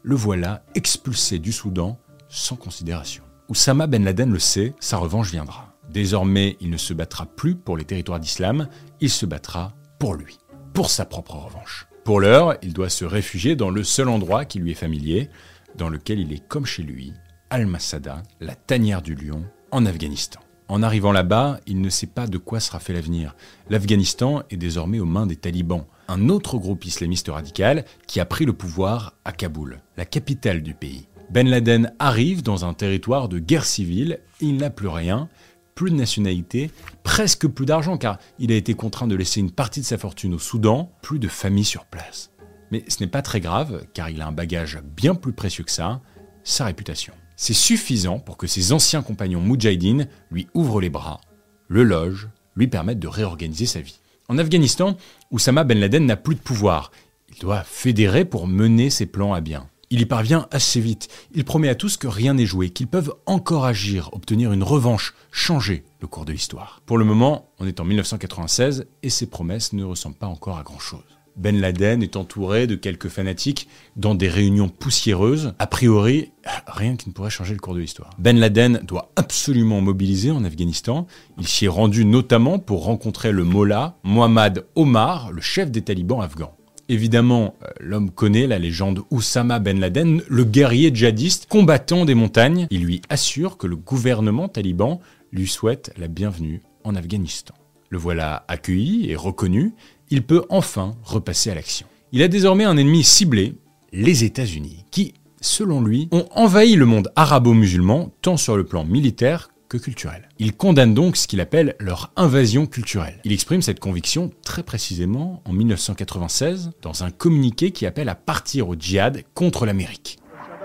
Le 0.05 0.15
voilà 0.15 0.65
expulsé 0.77 1.41
du 1.41 1.51
Soudan 1.51 1.99
sans 2.29 2.55
considération. 2.55 3.25
Oussama 3.49 3.89
Ben 3.89 4.05
Laden 4.05 4.31
le 4.31 4.39
sait, 4.39 4.75
sa 4.79 4.99
revanche 4.99 5.33
viendra. 5.33 5.75
Désormais, 5.91 6.57
il 6.61 6.71
ne 6.71 6.77
se 6.77 6.95
battra 6.95 7.27
plus 7.27 7.57
pour 7.57 7.77
les 7.77 7.85
territoires 7.85 8.21
d'islam, 8.21 8.69
il 9.01 9.11
se 9.11 9.27
battra 9.27 9.75
pour 10.03 10.17
lui, 10.17 10.41
pour 10.75 10.91
sa 10.91 11.05
propre 11.05 11.37
revanche. 11.37 11.87
Pour 12.03 12.19
l'heure, 12.19 12.57
il 12.61 12.73
doit 12.73 12.89
se 12.89 13.05
réfugier 13.05 13.55
dans 13.55 13.71
le 13.71 13.85
seul 13.85 14.09
endroit 14.09 14.45
qui 14.45 14.59
lui 14.59 14.73
est 14.73 14.75
familier, 14.75 15.31
dans 15.77 15.89
lequel 15.89 16.19
il 16.19 16.33
est 16.33 16.45
comme 16.49 16.67
chez 16.67 16.83
lui, 16.83 17.13
Al-Masada, 17.51 18.25
la 18.41 18.57
tanière 18.57 19.01
du 19.01 19.15
lion, 19.15 19.45
en 19.71 19.87
Afghanistan. 19.87 20.41
En 20.67 20.83
arrivant 20.83 21.13
là-bas, 21.13 21.61
il 21.69 21.81
ne 21.81 21.89
sait 21.89 22.09
pas 22.09 22.27
de 22.27 22.37
quoi 22.37 22.59
sera 22.59 22.81
fait 22.81 22.93
l'avenir. 22.93 23.37
L'Afghanistan 23.71 24.43
est 24.51 24.57
désormais 24.57 24.99
aux 24.99 25.07
mains 25.07 25.27
des 25.27 25.37
talibans, 25.37 25.85
un 26.09 26.29
autre 26.31 26.59
groupe 26.59 26.85
islamiste 26.85 27.29
radical 27.29 27.85
qui 28.09 28.19
a 28.19 28.25
pris 28.25 28.45
le 28.45 28.55
pouvoir 28.55 29.15
à 29.25 29.31
Kaboul, 29.31 29.83
la 29.97 30.05
capitale 30.05 30.65
du 30.65 30.75
pays. 30.75 31.07
Ben 31.31 31.49
Laden 31.49 31.93
arrive 32.01 32.43
dans 32.43 32.65
un 32.65 32.75
territoire 32.75 33.29
de 33.29 33.39
guerre 33.39 33.65
civile 33.65 34.19
il 34.43 34.57
n'a 34.57 34.71
plus 34.71 34.89
rien, 34.89 35.29
plus 35.75 35.91
de 35.91 35.97
nationalité, 35.97 36.71
presque 37.03 37.47
plus 37.47 37.67
d'argent 37.67 37.97
car 37.97 38.19
il 38.39 38.53
a 38.53 38.57
été 38.57 38.75
contraint 38.75 39.07
de 39.07 39.15
laisser 39.15 39.41
une 39.41 39.51
partie 39.51 39.81
de 39.81 39.87
sa 39.87 39.99
fortune 39.99 40.35
au 40.35 40.39
Soudan, 40.39 40.93
plus 41.03 41.19
de 41.19 41.29
famille 41.29 41.65
sur 41.65 41.85
place. 41.87 42.31
Mais 42.71 42.85
ce 42.89 43.03
n'est 43.03 43.11
pas 43.11 43.23
très 43.23 43.41
grave 43.41 43.85
car 43.95 44.11
il 44.11 44.21
a 44.21 44.27
un 44.27 44.33
bagage 44.33 44.81
bien 44.97 45.15
plus 45.15 45.33
précieux 45.33 45.65
que 45.65 45.71
ça, 45.71 46.01
sa 46.45 46.65
réputation. 46.65 47.13
C'est 47.37 47.55
suffisant 47.55 48.19
pour 48.19 48.37
que 48.37 48.47
ses 48.47 48.73
anciens 48.73 49.03
compagnons 49.03 49.41
Mujahideen 49.41 50.09
lui 50.31 50.47
ouvrent 50.55 50.81
les 50.81 50.91
bras, 50.91 51.21
le 51.69 51.83
logent, 51.83 52.29
lui 52.57 52.69
permettent 52.69 52.99
de 52.99 53.09
réorganiser 53.09 53.67
sa 53.67 53.81
vie. 53.81 54.01
En 54.29 54.39
Afghanistan, 54.39 54.97
Oussama 55.31 55.65
Ben 55.65 55.79
Laden 55.79 56.07
n'a 56.07 56.17
plus 56.17 56.35
de 56.35 56.41
pouvoir. 56.41 56.93
Il 57.31 57.39
doit 57.39 57.65
fédérer 57.65 58.25
pour 58.25 58.47
mener 58.47 58.91
ses 58.91 59.07
plans 59.07 59.35
à 59.35 59.41
bien. 59.41 59.69
Il 59.93 60.01
y 60.01 60.07
parvient 60.07 60.47
assez 60.51 60.81
vite. 60.81 61.09
Il 61.35 61.45
promet 61.45 61.69
à 61.69 61.75
tous 61.75 61.99
que 61.99 62.07
rien 62.07 62.33
n'est 62.33 62.47
joué, 62.47 62.71
qu'ils 62.71 62.87
peuvent 62.87 63.13
encore 63.27 63.67
agir, 63.67 64.09
obtenir 64.15 64.51
une 64.51 64.63
revanche, 64.63 65.13
changer 65.31 65.85
le 66.01 66.07
cours 66.07 66.25
de 66.25 66.33
l'histoire. 66.33 66.81
Pour 66.87 66.97
le 66.97 67.05
moment, 67.05 67.51
on 67.59 67.67
est 67.67 67.79
en 67.79 67.85
1996 67.85 68.87
et 69.03 69.11
ces 69.11 69.27
promesses 69.27 69.75
ne 69.75 69.85
ressemblent 69.85 70.17
pas 70.17 70.29
encore 70.29 70.57
à 70.57 70.63
grand-chose. 70.63 71.03
Ben 71.37 71.61
Laden 71.61 72.03
est 72.03 72.17
entouré 72.17 72.67
de 72.67 72.75
quelques 72.75 73.11
fanatiques 73.11 73.69
dans 73.97 74.15
des 74.15 74.31
réunions 74.31 74.71
poussiéreuses. 74.71 75.53
A 75.59 75.67
priori, 75.67 76.33
rien 76.67 76.97
qui 76.97 77.11
ne 77.11 77.13
pourrait 77.13 77.29
changer 77.29 77.53
le 77.53 77.61
cours 77.61 77.75
de 77.75 77.81
l'histoire. 77.81 78.15
Ben 78.19 78.39
Laden 78.39 78.81
doit 78.85 79.13
absolument 79.17 79.83
mobiliser 79.83 80.31
en 80.31 80.43
Afghanistan. 80.45 81.07
Il 81.39 81.47
s'y 81.47 81.67
est 81.67 81.69
rendu 81.69 82.07
notamment 82.07 82.59
pour 82.59 82.85
rencontrer 82.85 83.31
le 83.31 83.45
mollah 83.45 83.99
Mohammad 84.05 84.65
Omar, 84.75 85.33
le 85.33 85.43
chef 85.43 85.71
des 85.71 85.83
talibans 85.83 86.23
afghans. 86.23 86.57
Évidemment, 86.89 87.55
euh, 87.63 87.69
l'homme 87.81 88.11
connaît 88.11 88.47
la 88.47 88.59
légende 88.59 89.03
Oussama 89.11 89.59
Ben 89.59 89.79
Laden, 89.79 90.23
le 90.29 90.45
guerrier 90.45 90.91
djihadiste 90.93 91.47
combattant 91.49 92.05
des 92.05 92.15
montagnes. 92.15 92.67
Il 92.71 92.85
lui 92.85 93.01
assure 93.09 93.57
que 93.57 93.67
le 93.67 93.77
gouvernement 93.77 94.49
taliban 94.49 95.01
lui 95.33 95.47
souhaite 95.47 95.93
la 95.97 96.09
bienvenue 96.09 96.61
en 96.85 96.95
Afghanistan. 96.95 97.55
Le 97.89 97.99
voilà 97.99 98.45
accueilli 98.49 99.11
et 99.11 99.17
reconnu, 99.17 99.75
il 100.11 100.23
peut 100.23 100.45
enfin 100.49 100.95
repasser 101.03 101.51
à 101.51 101.55
l'action. 101.55 101.87
Il 102.13 102.23
a 102.23 102.29
désormais 102.29 102.65
un 102.65 102.77
ennemi 102.77 103.05
ciblé, 103.05 103.55
les 103.93 104.25
États-Unis, 104.25 104.85
qui, 104.91 105.15
selon 105.41 105.81
lui, 105.81 106.09
ont 106.11 106.27
envahi 106.33 106.75
le 106.75 106.87
monde 106.87 107.13
arabo-musulman 107.17 108.11
tant 108.23 108.37
sur 108.37 108.57
le 108.57 108.65
plan 108.65 108.85
militaire 108.85 109.52
culturel. 109.79 110.29
Il 110.39 110.57
condamne 110.57 110.95
donc 110.95 111.17
ce 111.17 111.27
qu'il 111.27 111.41
appelle 111.41 111.75
leur 111.79 112.13
invasion 112.17 112.67
culturelle. 112.67 113.21
Il 113.25 113.33
exprime 113.33 113.63
cette 113.63 113.81
conviction 113.81 114.31
très 114.45 114.63
précisément 114.63 115.43
en 115.45 115.53
1996 115.53 116.71
dans 116.83 117.05
un 117.05 117.11
communiqué 117.11 117.71
qui 117.71 117.87
appelle 117.87 118.09
à 118.09 118.15
partir 118.15 118.69
au 118.69 118.75
djihad 118.75 119.23
contre 119.35 119.67
l'Amérique. 119.67 120.19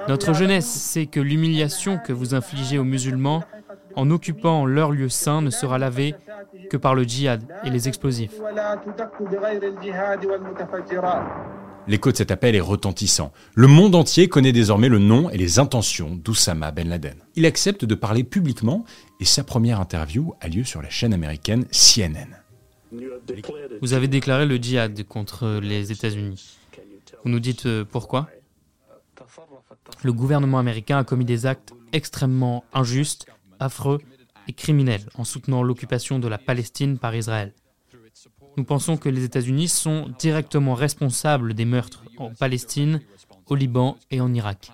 Notre 0.08 0.34
jeunesse 0.34 0.68
sait 0.68 1.06
que 1.06 1.20
l'humiliation 1.20 1.98
que 1.98 2.14
vous 2.14 2.34
infligez 2.34 2.78
aux 2.78 2.86
musulmans 2.86 3.44
en 3.96 4.10
occupant 4.12 4.66
leur 4.66 4.92
lieu 4.92 5.10
saint 5.10 5.42
ne 5.42 5.50
sera 5.50 5.78
lavée 5.78 6.16
que 6.70 6.78
par 6.78 6.96
le 6.96 7.04
djihad 7.04 7.44
et 7.64 7.70
les 7.70 7.88
explosifs. 7.88 8.32
L'écho 11.88 12.12
de 12.12 12.18
cet 12.18 12.32
appel 12.32 12.54
est 12.54 12.62
retentissant. 12.62 13.32
Le 13.56 13.68
monde 13.68 13.96
entier 13.96 14.28
connaît 14.28 14.52
désormais 14.52 14.90
le 14.90 15.00
nom 15.00 15.30
et 15.30 15.38
les 15.38 15.58
intentions 15.58 16.16
d'Oussama 16.16 16.72
Ben 16.72 16.90
Laden. 16.90 17.16
Il 17.36 17.46
accepte 17.46 17.86
de 17.86 17.96
parler 17.96 18.26
publiquement 18.26 18.84
et 19.22 19.26
sa 19.26 19.46
première 19.46 19.80
interview 19.80 20.34
a 20.42 20.50
lieu 20.50 20.66
sur 20.66 20.82
la 20.82 20.90
chaîne 20.90 21.14
américaine 21.14 21.66
CNN. 21.72 22.28
Vous 23.82 23.94
avez 23.94 24.10
déclaré 24.10 24.46
le 24.46 24.58
djihad 24.58 25.02
contre 25.06 25.60
les 25.62 25.94
États-Unis. 25.94 26.58
Vous 27.24 27.30
nous 27.30 27.40
dites 27.40 27.66
euh, 27.66 27.86
pourquoi? 27.90 28.30
Le 30.04 30.12
gouvernement 30.12 30.60
américain 30.60 30.98
a 30.98 31.04
commis 31.06 31.26
des 31.26 31.46
actes 31.46 31.74
extrêmement 31.94 32.66
injustes, 32.74 33.28
affreux 33.60 34.00
et 34.48 34.54
criminels 34.54 35.06
en 35.16 35.24
soutenant 35.24 35.64
l'occupation 35.64 36.20
de 36.20 36.28
la 36.28 36.38
Palestine 36.38 36.98
par 36.98 37.16
Israël. 37.16 37.54
Nous 38.58 38.64
pensons 38.64 38.98
que 38.98 39.08
les 39.08 39.24
États-Unis 39.24 39.68
sont 39.68 40.12
directement 40.18 40.74
responsables 40.74 41.54
des 41.54 41.66
meurtres 41.66 42.04
en 42.18 42.32
Palestine, 42.32 43.02
au 43.46 43.54
Liban 43.54 43.98
et 44.10 44.20
en 44.20 44.34
Irak. 44.34 44.72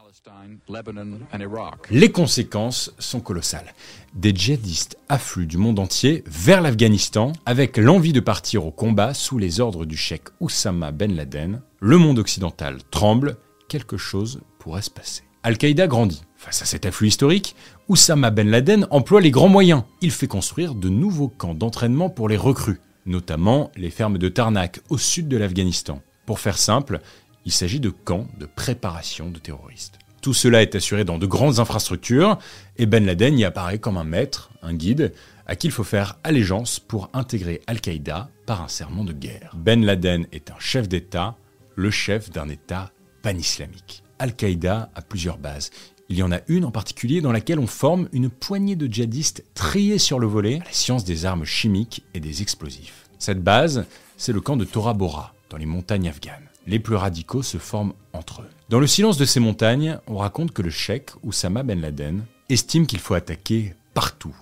Les 1.92 2.10
conséquences 2.10 2.94
sont 2.98 3.20
colossales. 3.20 3.74
Des 4.14 4.34
djihadistes 4.34 4.98
affluent 5.10 5.48
du 5.48 5.58
monde 5.58 5.80
entier 5.80 6.24
vers 6.28 6.62
l'Afghanistan 6.62 7.34
avec 7.46 7.76
l'envie 7.76 8.14
de 8.14 8.22
partir 8.22 8.66
au 8.66 8.72
combat 8.72 9.14
sous 9.14 9.38
les 9.38 9.60
ordres 9.60 9.86
du 9.86 9.98
cheikh 9.98 10.24
Oussama 10.40 10.94
Ben 10.94 11.14
Laden. 11.14 11.62
Le 11.82 11.98
monde 11.98 12.20
occidental 12.20 12.78
tremble, 12.90 13.36
quelque 13.68 13.98
chose 13.98 14.40
pourrait 14.60 14.82
se 14.82 14.92
passer. 14.92 15.24
Al-Qaïda 15.44 15.88
grandit. 15.88 16.24
Face 16.38 16.62
à 16.62 16.66
cet 16.66 16.86
afflux 16.86 17.10
historique, 17.10 17.58
Oussama 17.90 18.32
Ben 18.32 18.50
Laden 18.50 18.88
emploie 18.92 19.20
les 19.20 19.32
grands 19.32 19.50
moyens. 19.50 19.84
Il 20.00 20.12
fait 20.12 20.28
construire 20.28 20.74
de 20.74 20.88
nouveaux 20.88 21.28
camps 21.28 21.54
d'entraînement 21.54 22.10
pour 22.10 22.30
les 22.30 22.38
recrues 22.38 22.80
notamment 23.06 23.72
les 23.76 23.90
fermes 23.90 24.18
de 24.18 24.30
Tarnak 24.30 24.82
au 24.90 24.98
sud 24.98 25.28
de 25.28 25.38
l'Afghanistan. 25.38 26.02
Pour 26.26 26.40
faire 26.40 26.58
simple, 26.58 27.00
il 27.46 27.52
s'agit 27.52 27.80
de 27.80 27.90
camps 27.90 28.28
de 28.40 28.46
préparation 28.46 29.30
de 29.30 29.40
terroristes. 29.40 30.00
Tout 30.22 30.34
cela 30.34 30.62
est 30.62 30.76
assuré 30.76 31.04
dans 31.04 31.18
de 31.18 31.26
grandes 31.26 31.60
infrastructures, 31.60 32.38
et 32.78 32.86
Ben 32.86 33.06
Laden 33.06 33.38
y 33.38 33.44
apparaît 33.44 33.80
comme 33.80 33.98
un 33.98 34.06
maître, 34.06 34.52
un 34.62 34.74
guide, 34.74 35.12
à 35.46 35.58
qui 35.58 35.68
il 35.68 35.74
faut 35.74 35.84
faire 35.84 36.18
allégeance 36.24 36.80
pour 36.80 37.10
intégrer 37.14 37.62
Al-Qaïda 37.68 38.30
par 38.46 38.62
un 38.62 38.70
serment 38.70 39.04
de 39.04 39.12
guerre. 39.12 39.52
Ben 39.58 39.84
Laden 39.84 40.26
est 40.32 40.50
un 40.50 40.60
chef 40.60 40.88
d'État, 40.88 41.36
le 41.76 41.92
chef 41.92 42.30
d'un 42.30 42.48
État 42.48 42.92
pan-islamique. 43.22 44.04
Al-Qaïda 44.20 44.92
a 44.96 45.02
plusieurs 45.02 45.38
bases. 45.38 45.72
Il 46.10 46.18
y 46.18 46.24
en 46.24 46.32
a 46.32 46.42
une 46.48 46.66
en 46.66 46.72
particulier 46.72 47.22
dans 47.22 47.32
laquelle 47.32 47.60
on 47.60 47.68
forme 47.68 48.10
une 48.12 48.30
poignée 48.30 48.76
de 48.76 48.92
djihadistes 48.92 49.46
triés 49.54 49.98
sur 49.98 50.20
le 50.20 50.28
volet 50.28 50.60
la 50.66 50.72
science 50.72 51.06
des 51.06 51.26
armes 51.26 51.46
chimiques 51.46 52.04
et 52.14 52.20
des 52.20 52.42
explosifs. 52.42 53.08
Cette 53.20 53.42
base, 53.42 53.86
c'est 54.18 54.34
le 54.34 54.42
camp 54.42 54.58
de 54.58 54.66
Tora 54.66 54.94
Bora, 54.94 55.34
dans 55.50 55.58
les 55.58 55.66
montagnes 55.66 56.10
afghanes. 56.10 56.50
Les 56.68 56.80
plus 56.80 56.96
radicaux 56.96 57.42
se 57.42 57.58
forment 57.58 57.94
entre 58.12 58.42
eux. 58.42 58.50
Dans 58.70 58.80
le 58.80 58.88
silence 58.88 59.18
de 59.18 59.26
ces 59.26 59.40
montagnes, 59.40 60.00
on 60.08 60.18
raconte 60.18 60.52
que 60.52 60.62
le 60.62 60.70
cheikh 60.70 61.10
Oussama 61.24 61.64
Ben 61.64 61.80
Laden 61.80 62.26
estime 62.50 62.86
qu'il 62.86 63.00
faut 63.00 63.14
attaquer 63.14 63.76
partout, 63.94 64.36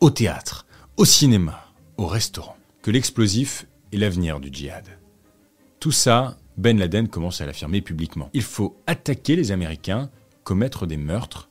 au 0.00 0.10
théâtre, 0.10 0.66
au 0.96 1.04
cinéma, 1.04 1.64
au 1.96 2.06
restaurant, 2.06 2.56
que 2.82 2.90
l'explosif 2.90 3.66
est 3.92 3.96
l'avenir 3.96 4.40
du 4.40 4.50
djihad. 4.52 4.86
Tout 5.80 5.92
ça, 5.92 6.36
Ben 6.56 6.78
Laden 6.78 7.08
commence 7.08 7.40
à 7.40 7.46
l'affirmer 7.46 7.80
publiquement. 7.80 8.30
Il 8.34 8.42
faut 8.42 8.76
attaquer 8.86 9.36
les 9.36 9.52
Américains 9.52 10.10
commettre 10.48 10.86
des 10.86 10.96
meurtres, 10.96 11.50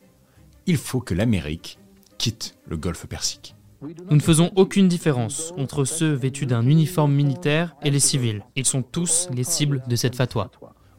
il 0.66 0.76
faut 0.76 1.02
que 1.02 1.14
l'Amérique 1.14 1.78
quitte 2.18 2.58
le 2.66 2.78
golfe 2.78 3.06
Persique. 3.06 3.54
Nous 3.84 4.16
ne 4.16 4.20
faisons 4.20 4.52
aucune 4.56 4.88
différence 4.88 5.54
entre 5.56 5.86
ceux 5.86 6.14
vêtus 6.14 6.48
d'un 6.48 6.66
uniforme 6.66 7.14
militaire 7.14 7.76
et 7.84 7.92
les 7.92 8.00
civils. 8.00 8.44
Ils 8.56 8.66
sont 8.66 8.82
tous 8.82 9.30
les 9.32 9.44
cibles 9.44 9.84
de 9.88 9.96
cette 9.96 10.16
fatwa. 10.16 10.50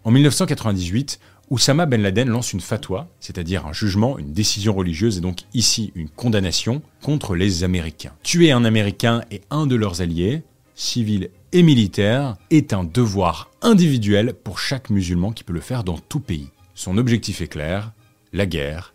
En 0.05 0.13
1998, 0.13 1.19
Oussama 1.51 1.87
Ben 1.87 2.01
Laden 2.01 2.29
lance 2.29 2.53
une 2.53 2.61
fatwa, 2.61 3.09
c'est-à-dire 3.19 3.67
un 3.67 3.73
jugement, 3.73 4.17
une 4.17 4.33
décision 4.33 4.75
religieuse 4.75 5.19
et 5.19 5.21
donc 5.21 5.41
ici 5.53 5.91
une 5.97 6.09
condamnation 6.09 6.83
contre 7.03 7.35
les 7.35 7.65
Américains. 7.65 8.13
Tuer 8.23 8.53
un 8.53 8.65
Américain 8.65 9.25
et 9.33 9.41
un 9.51 9.67
de 9.67 9.75
leurs 9.75 10.03
alliés, 10.03 10.45
civils 10.77 11.31
et 11.51 11.65
militaires, 11.65 12.37
est 12.51 12.73
un 12.73 12.85
devoir 12.85 13.51
individuel 13.61 14.35
pour 14.35 14.61
chaque 14.61 14.89
musulman 14.89 15.33
qui 15.33 15.43
peut 15.43 15.53
le 15.53 15.61
faire 15.61 15.83
dans 15.83 15.99
tout 15.99 16.21
pays. 16.21 16.51
Son 16.79 16.97
objectif 16.97 17.41
est 17.41 17.49
clair, 17.49 17.91
la 18.33 18.47
guerre 18.47 18.95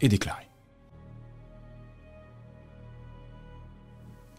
est 0.00 0.06
déclarée. 0.06 0.46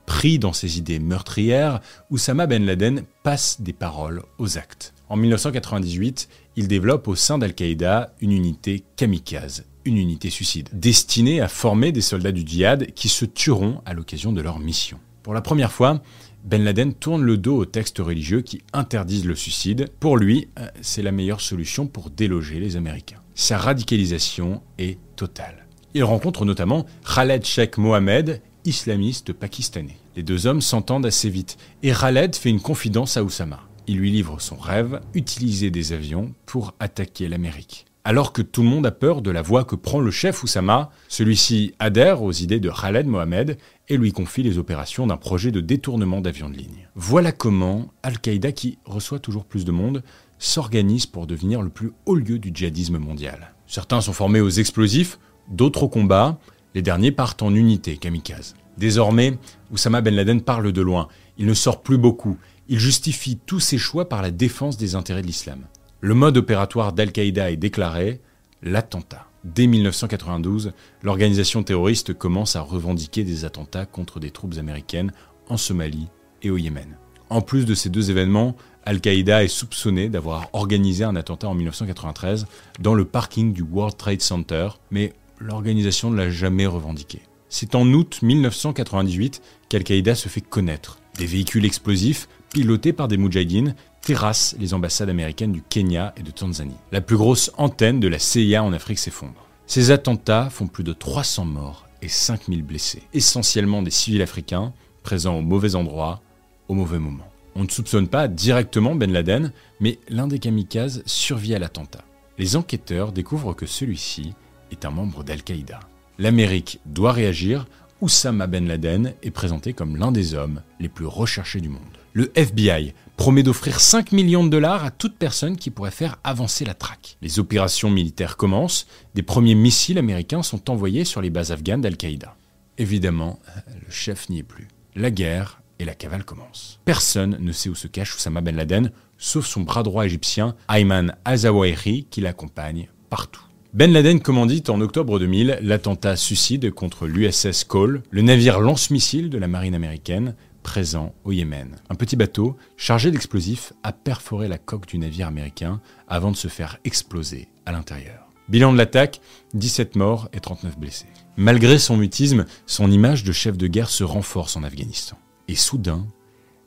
Pris 0.06 0.40
dans 0.40 0.54
ses 0.54 0.78
idées 0.78 1.00
meurtrières, 1.00 1.82
Oussama 2.10 2.48
Ben 2.48 2.66
Laden 2.66 3.04
passe 3.22 3.60
des 3.60 3.74
paroles 3.74 4.24
aux 4.38 4.58
actes. 4.58 4.94
En 5.10 5.18
1998, 5.18 6.30
il 6.56 6.70
développe 6.70 7.10
au 7.10 7.16
sein 7.16 7.38
d'Al-Qaïda 7.38 8.14
une 8.22 8.32
unité 8.32 8.86
kamikaze, 8.96 9.66
une 9.84 9.98
unité 9.98 10.30
suicide, 10.30 10.70
destinée 10.72 11.42
à 11.42 11.50
former 11.50 11.92
des 11.92 12.00
soldats 12.00 12.32
du 12.32 12.48
djihad 12.48 12.94
qui 12.94 13.10
se 13.10 13.26
tueront 13.26 13.82
à 13.86 13.94
l'occasion 13.94 14.32
de 14.32 14.40
leur 14.40 14.60
mission. 14.60 15.02
Pour 15.22 15.34
la 15.34 15.42
première 15.42 15.74
fois, 15.74 16.02
Ben 16.46 16.64
Laden 16.64 16.94
tourne 16.94 17.24
le 17.24 17.38
dos 17.38 17.58
aux 17.58 17.66
textes 17.66 17.98
religieux 17.98 18.42
qui 18.42 18.62
interdisent 18.72 19.26
le 19.26 19.34
suicide. 19.34 19.90
Pour 20.00 20.16
lui, 20.16 20.48
euh, 20.60 20.68
c'est 20.82 21.02
la 21.02 21.12
meilleure 21.12 21.42
solution 21.42 21.88
pour 21.88 22.12
déloger 22.12 22.60
les 22.60 22.76
Américains. 22.76 23.20
Sa 23.34 23.58
radicalisation 23.58 24.62
est 24.78 25.00
totale. 25.16 25.66
Il 25.96 26.04
rencontre 26.04 26.46
notamment 26.46 26.86
Khaled 27.04 27.44
Sheikh 27.44 27.80
Mohamed, 27.80 28.42
islamiste 28.64 29.34
pakistanais. 29.34 29.98
Les 30.16 30.22
deux 30.22 30.46
hommes 30.46 30.62
s'entendent 30.62 31.08
assez 31.08 31.32
vite 31.32 31.58
et 31.82 31.92
Khaled 31.92 32.36
fait 32.36 32.52
une 32.52 32.62
confidence 32.62 33.18
à 33.18 33.24
Oussama. 33.24 33.62
Il 33.88 33.98
lui 33.98 34.12
livre 34.12 34.40
son 34.40 34.56
rêve, 34.56 35.02
utiliser 35.16 35.72
des 35.72 35.94
avions 35.94 36.32
pour 36.46 36.76
attaquer 36.80 37.28
l'Amérique. 37.28 37.88
Alors 38.08 38.34
que 38.34 38.44
tout 38.44 38.62
le 38.62 38.70
monde 38.70 38.86
a 38.86 38.92
peur 38.92 39.24
de 39.24 39.32
la 39.32 39.42
voie 39.42 39.64
que 39.64 39.76
prend 39.76 40.00
le 40.00 40.12
chef 40.12 40.44
Oussama, 40.44 40.92
celui-ci 41.08 41.74
adhère 41.80 42.22
aux 42.22 42.32
idées 42.32 42.60
de 42.60 42.70
Khaled 42.70 43.08
Mohamed 43.08 43.58
et 43.90 43.98
lui 43.98 44.12
confie 44.12 44.44
les 44.44 44.60
opérations 44.60 45.08
d'un 45.08 45.18
projet 45.18 45.50
de 45.50 45.60
détournement 45.60 46.22
d'avions 46.22 46.48
de 46.48 46.56
ligne. 46.56 46.88
Voilà 46.94 47.32
comment 47.32 47.88
Al-Qaïda, 48.04 48.52
qui 48.52 48.78
reçoit 48.86 49.18
toujours 49.18 49.46
plus 49.46 49.66
de 49.66 49.72
monde, 49.72 50.04
s'organise 50.38 51.08
pour 51.08 51.26
devenir 51.26 51.64
le 51.64 51.72
plus 51.72 51.94
haut 52.06 52.14
lieu 52.14 52.38
du 52.38 52.52
djihadisme 52.54 53.00
mondial. 53.00 53.56
Certains 53.66 54.02
sont 54.02 54.14
formés 54.14 54.40
aux 54.40 54.50
explosifs, 54.50 55.18
d'autres 55.50 55.82
au 55.82 55.90
combat, 55.90 56.38
les 56.76 56.84
derniers 56.84 57.12
partent 57.12 57.42
en 57.42 57.56
unité 57.56 57.98
kamikaze. 57.98 58.54
Désormais, 58.78 59.40
Oussama 59.72 60.02
Ben 60.02 60.14
Laden 60.14 60.42
parle 60.42 60.72
de 60.72 60.82
loin, 60.82 61.08
il 61.40 61.48
ne 61.48 61.56
sort 61.56 61.82
plus 61.82 61.98
beaucoup, 61.98 62.38
il 62.68 62.78
justifie 62.78 63.40
tous 63.48 63.60
ses 63.60 63.80
choix 63.80 64.08
par 64.08 64.22
la 64.22 64.30
défense 64.30 64.78
des 64.78 64.94
intérêts 64.94 65.24
de 65.24 65.28
l'islam. 65.28 65.66
Le 66.02 66.14
mode 66.14 66.38
opératoire 66.38 66.92
d'Al-Qaïda 66.92 67.52
est 67.52 67.58
déclaré 67.58 68.20
l'attentat. 68.62 69.28
Dès 69.44 69.66
1992, 69.66 70.74
l'organisation 71.04 71.64
terroriste 71.64 72.14
commence 72.14 72.56
à 72.56 72.62
revendiquer 72.62 73.24
des 73.24 73.46
attentats 73.46 73.86
contre 73.86 74.20
des 74.20 74.32
troupes 74.32 74.58
américaines 74.58 75.14
en 75.48 75.58
Somalie 75.58 76.08
et 76.42 76.50
au 76.50 76.58
Yémen. 76.58 76.98
En 77.30 77.42
plus 77.42 77.66
de 77.66 77.74
ces 77.74 77.90
deux 77.90 78.12
événements, 78.12 78.56
Al-Qaïda 78.84 79.44
est 79.44 79.48
soupçonné 79.48 80.10
d'avoir 80.10 80.50
organisé 80.54 81.04
un 81.06 81.16
attentat 81.16 81.48
en 81.48 81.56
1993 81.56 82.46
dans 82.80 82.94
le 82.94 83.06
parking 83.06 83.54
du 83.54 83.64
World 83.64 83.98
Trade 83.98 84.22
Center, 84.22 84.70
mais 84.92 85.14
l'organisation 85.40 86.12
ne 86.12 86.18
l'a 86.18 86.30
jamais 86.30 86.68
revendiqué. 86.68 87.22
C'est 87.50 87.74
en 87.74 87.88
août 87.94 88.20
1998 88.22 89.42
qu'Al-Qaïda 89.70 90.14
se 90.14 90.28
fait 90.28 90.42
connaître. 90.42 91.00
Des 91.18 91.26
véhicules 91.26 91.66
explosifs, 91.66 92.28
pilotés 92.52 92.94
par 92.94 93.08
des 93.08 93.18
moudjahidines, 93.18 93.76
terrassent 94.06 94.56
les 94.60 94.76
ambassades 94.76 95.10
américaines 95.10 95.52
du 95.52 95.64
Kenya 95.64 96.14
et 96.16 96.22
de 96.22 96.30
Tanzanie. 96.30 96.78
La 96.92 97.02
plus 97.02 97.18
grosse 97.18 97.52
antenne 97.58 98.00
de 98.00 98.08
la 98.08 98.20
CIA 98.20 98.64
en 98.64 98.72
Afrique 98.72 99.00
s'effondre. 99.00 99.48
Ces 99.66 99.90
attentats 99.90 100.52
font 100.52 100.68
plus 100.68 100.84
de 100.84 100.94
300 100.94 101.46
morts 101.46 101.88
et 102.04 102.08
5000 102.08 102.62
blessés, 102.62 103.02
essentiellement 103.16 103.82
des 103.82 103.90
civils 103.90 104.22
africains 104.22 104.74
présents 105.02 105.40
au 105.40 105.42
mauvais 105.42 105.74
endroit, 105.74 106.22
au 106.68 106.76
mauvais 106.76 107.00
moment. 107.00 107.28
On 107.56 107.64
ne 107.64 107.70
soupçonne 107.70 108.08
pas 108.08 108.28
directement 108.28 108.94
Ben 108.94 109.12
Laden, 109.12 109.52
mais 109.80 109.98
l'un 110.08 110.28
des 110.28 110.38
kamikazes 110.38 111.02
survit 111.08 111.56
à 111.56 111.60
l'attentat. 111.60 112.04
Les 112.38 112.56
enquêteurs 112.56 113.12
découvrent 113.12 113.56
que 113.56 113.66
celui-ci 113.66 114.34
est 114.72 114.86
un 114.86 114.92
membre 114.92 115.24
d'Al-Qaïda. 115.24 115.80
L'Amérique 116.20 116.80
doit 116.86 117.12
réagir, 117.12 117.66
Oussama 118.02 118.48
Ben 118.48 118.68
Laden 118.68 119.14
est 119.24 119.32
présenté 119.32 119.74
comme 119.74 119.96
l'un 119.96 120.12
des 120.12 120.34
hommes 120.34 120.62
les 120.80 120.90
plus 120.90 121.06
recherchés 121.06 121.62
du 121.62 121.70
monde. 121.70 121.82
Le 122.14 122.32
FBI 122.36 122.94
promet 123.16 123.44
d'offrir 123.44 123.80
5 123.80 124.12
millions 124.12 124.44
de 124.44 124.50
dollars 124.50 124.84
à 124.84 124.92
toute 124.92 125.16
personne 125.18 125.56
qui 125.56 125.70
pourrait 125.70 125.92
faire 125.92 126.18
avancer 126.24 126.66
la 126.66 126.74
traque. 126.74 127.18
Les 127.22 127.40
opérations 127.40 127.90
militaires 127.90 128.36
commencent, 128.38 128.88
des 129.16 129.24
premiers 129.24 129.56
missiles 129.56 129.98
américains 129.98 130.44
sont 130.44 130.70
envoyés 130.70 131.06
sur 131.06 131.22
les 131.22 131.30
bases 131.30 131.52
afghanes 131.52 131.82
d'Al-Qaïda. 131.82 132.36
Évidemment, 132.78 133.40
le 133.68 133.90
chef 133.90 134.30
n'y 134.30 134.40
est 134.40 134.44
plus. 134.44 134.68
La 134.96 135.12
guerre 135.12 135.62
et 135.80 135.86
la 135.86 135.96
cavale 135.96 136.26
commence. 136.26 136.80
Personne 136.84 137.38
ne 137.40 137.52
sait 137.54 137.70
où 137.70 137.76
se 137.76 137.88
cache 137.88 138.16
Oussama 138.16 138.42
Ben 138.42 138.56
Laden, 138.56 138.92
sauf 139.18 139.46
son 139.46 139.62
bras 139.62 139.84
droit 139.84 140.06
égyptien, 140.06 140.56
Ayman 140.70 141.16
Azawahiri, 141.24 142.08
qui 142.10 142.20
l'accompagne 142.22 142.90
partout. 143.10 143.44
Ben 143.76 143.92
Laden 143.92 144.22
commandite 144.22 144.70
en 144.70 144.80
octobre 144.80 145.20
2000 145.20 145.60
l'attentat 145.62 146.16
suicide 146.16 146.72
contre 146.72 147.08
l'USS 147.08 147.66
Cole, 147.66 148.04
le 148.10 148.22
navire 148.22 148.62
lance-missile 148.62 149.30
de 149.30 149.38
la 149.38 149.50
marine 149.50 149.76
américaine 149.76 150.34
présent 150.64 151.14
au 151.26 151.34
Yémen. 151.34 151.76
Un 151.90 151.96
petit 151.96 152.16
bateau 152.16 152.56
chargé 152.78 153.12
d'explosifs 153.12 153.74
a 153.84 153.92
perforé 153.92 154.48
la 154.48 154.58
coque 154.58 154.86
du 154.86 154.98
navire 154.98 155.28
américain 155.28 155.82
avant 156.08 156.32
de 156.32 156.38
se 156.38 156.48
faire 156.48 156.78
exploser 156.86 157.50
à 157.66 157.74
l'intérieur. 157.74 158.30
Bilan 158.48 158.72
de 158.72 158.78
l'attaque, 158.78 159.20
17 159.56 159.98
morts 159.98 160.30
et 160.32 160.40
39 160.40 160.80
blessés. 160.80 161.10
Malgré 161.36 161.78
son 161.78 161.98
mutisme, 161.98 162.46
son 162.66 162.90
image 162.90 163.26
de 163.26 163.34
chef 163.34 163.58
de 163.58 163.68
guerre 163.68 163.90
se 163.90 164.06
renforce 164.06 164.56
en 164.56 164.64
Afghanistan. 164.64 165.18
Et 165.50 165.56
soudain, 165.56 166.08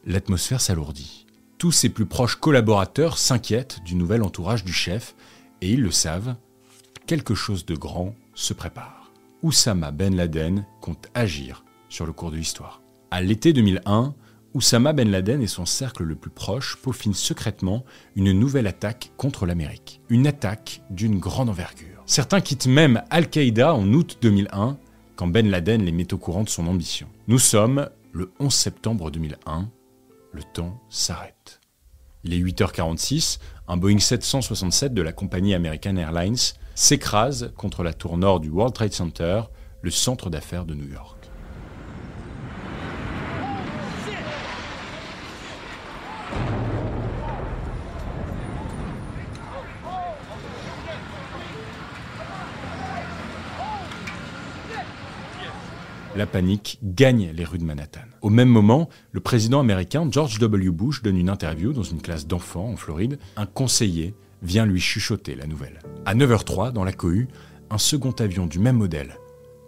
l'atmosphère 0.05 0.61
s'alourdit. 0.61 1.25
Tous 1.57 1.73
ses 1.73 1.89
plus 1.89 2.05
proches 2.05 2.37
collaborateurs 2.37 3.17
s'inquiètent 3.17 3.79
du 3.83 3.95
nouvel 3.95 4.23
entourage 4.23 4.63
du 4.63 4.75
chef, 4.75 5.15
et 5.63 5.73
ils 5.73 5.81
le 5.81 5.91
savent, 5.91 6.37
quelque 7.09 7.35
chose 7.35 7.65
de 7.65 7.75
grand 7.75 8.15
se 8.35 8.53
prépare. 8.53 9.11
Oussama 9.43 9.93
Ben 9.93 10.15
Laden 10.15 10.67
compte 10.83 11.09
agir 11.15 11.65
sur 11.89 12.05
le 12.05 12.13
cours 12.13 12.31
de 12.31 12.37
l'histoire. 12.37 12.83
À 13.11 13.23
l'été 13.23 13.55
2001, 13.55 14.15
Oussama 14.53 14.93
Ben 14.93 15.11
Laden 15.11 15.41
et 15.41 15.47
son 15.47 15.65
cercle 15.65 16.03
le 16.03 16.17
plus 16.17 16.31
proche 16.31 16.77
peaufinent 16.77 17.15
secrètement 17.15 17.83
une 18.15 18.33
nouvelle 18.33 18.67
attaque 18.67 19.11
contre 19.17 19.47
l'Amérique. 19.47 20.03
Une 20.11 20.27
attaque 20.27 20.83
d'une 20.91 21.19
grande 21.19 21.49
envergure. 21.49 22.03
Certains 22.05 22.43
quittent 22.43 22.67
même 22.67 23.03
Al-Qaïda 23.09 23.75
en 23.75 23.91
août 23.95 24.19
2001 24.21 24.77
quand 25.17 25.29
Ben 25.29 25.49
Laden 25.49 25.83
les 25.83 25.93
met 25.93 26.13
au 26.13 26.19
courant 26.19 26.45
de 26.45 26.51
son 26.51 26.67
ambition. 26.67 27.09
Nous 27.27 27.39
sommes 27.39 27.89
le 28.13 28.33
11 28.39 28.53
septembre 28.53 29.11
2001. 29.11 29.71
Le 30.35 30.43
temps 30.43 30.79
s'arrête. 30.91 31.61
Il 32.23 32.35
est 32.35 32.39
8h46, 32.39 33.39
un 33.69 33.77
Boeing 33.77 33.99
767 33.99 34.95
de 34.95 35.03
la 35.03 35.13
compagnie 35.13 35.55
American 35.55 35.97
Airlines 35.97 36.55
s'écrase 36.75 37.53
contre 37.57 37.83
la 37.83 37.93
tour 37.93 38.17
nord 38.17 38.41
du 38.41 38.49
World 38.49 38.75
Trade 38.75 38.93
Center, 38.93 39.43
le 39.83 39.91
centre 39.91 40.31
d'affaires 40.31 40.65
de 40.65 40.75
New 40.75 40.89
York. 40.89 41.18
La 56.19 56.27
panique 56.27 56.81
gagne 56.83 57.31
les 57.33 57.45
rues 57.45 57.59
de 57.59 57.65
Manhattan. 57.65 58.01
Au 58.23 58.29
même 58.29 58.49
moment, 58.49 58.89
le 59.13 59.21
président 59.21 59.61
américain 59.61 60.07
George 60.11 60.39
W. 60.41 60.71
Bush 60.71 61.01
donne 61.03 61.17
une 61.17 61.31
interview 61.31 61.73
dans 61.73 61.85
une 61.85 62.03
classe 62.03 62.27
d'enfants 62.27 62.69
en 62.69 62.77
Floride. 62.77 63.19
Un 63.37 63.47
conseiller 63.47 64.15
vient 64.43 64.67
lui 64.67 64.81
chuchoter 64.81 65.37
la 65.37 65.47
nouvelle. 65.47 65.79
À 66.05 66.15
9h03, 66.15 66.73
dans 66.73 66.85
la 66.85 66.93
cohue, 66.93 67.29
un 67.71 67.79
second 67.79 68.11
avion 68.11 68.47
du 68.47 68.59
même 68.59 68.77
modèle 68.77 69.17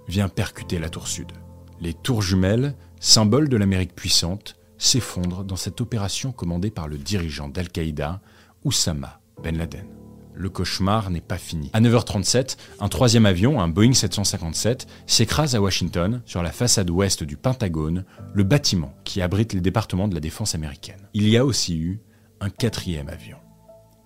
vient 0.08 0.28
percuter 0.28 0.80
la 0.80 0.88
tour 0.88 1.06
sud. 1.06 1.30
Les 1.80 1.94
tours 1.94 2.20
jumelles, 2.20 2.74
symbole 2.98 3.48
de 3.48 3.56
l'Amérique 3.56 3.94
puissante, 3.94 4.56
s'effondrent 4.76 5.44
dans 5.44 5.56
cette 5.56 5.80
opération 5.80 6.32
commandée 6.32 6.70
par 6.70 6.88
le 6.88 6.98
dirigeant 6.98 7.48
d'Al-Qaïda, 7.48 8.20
Oussama 8.64 9.20
Ben 9.42 9.56
Laden. 9.56 9.99
Le 10.40 10.48
cauchemar 10.48 11.10
n'est 11.10 11.20
pas 11.20 11.36
fini. 11.36 11.68
À 11.74 11.82
9h37, 11.82 12.56
un 12.78 12.88
troisième 12.88 13.26
avion, 13.26 13.60
un 13.60 13.68
Boeing 13.68 13.92
757, 13.92 14.86
s'écrase 15.06 15.54
à 15.54 15.60
Washington, 15.60 16.22
sur 16.24 16.42
la 16.42 16.50
façade 16.50 16.88
ouest 16.88 17.22
du 17.22 17.36
Pentagone, 17.36 18.06
le 18.32 18.42
bâtiment 18.42 18.94
qui 19.04 19.20
abrite 19.20 19.52
les 19.52 19.60
départements 19.60 20.08
de 20.08 20.14
la 20.14 20.20
défense 20.20 20.54
américaine. 20.54 21.06
Il 21.12 21.28
y 21.28 21.36
a 21.36 21.44
aussi 21.44 21.76
eu 21.76 22.00
un 22.40 22.48
quatrième 22.48 23.10
avion 23.10 23.36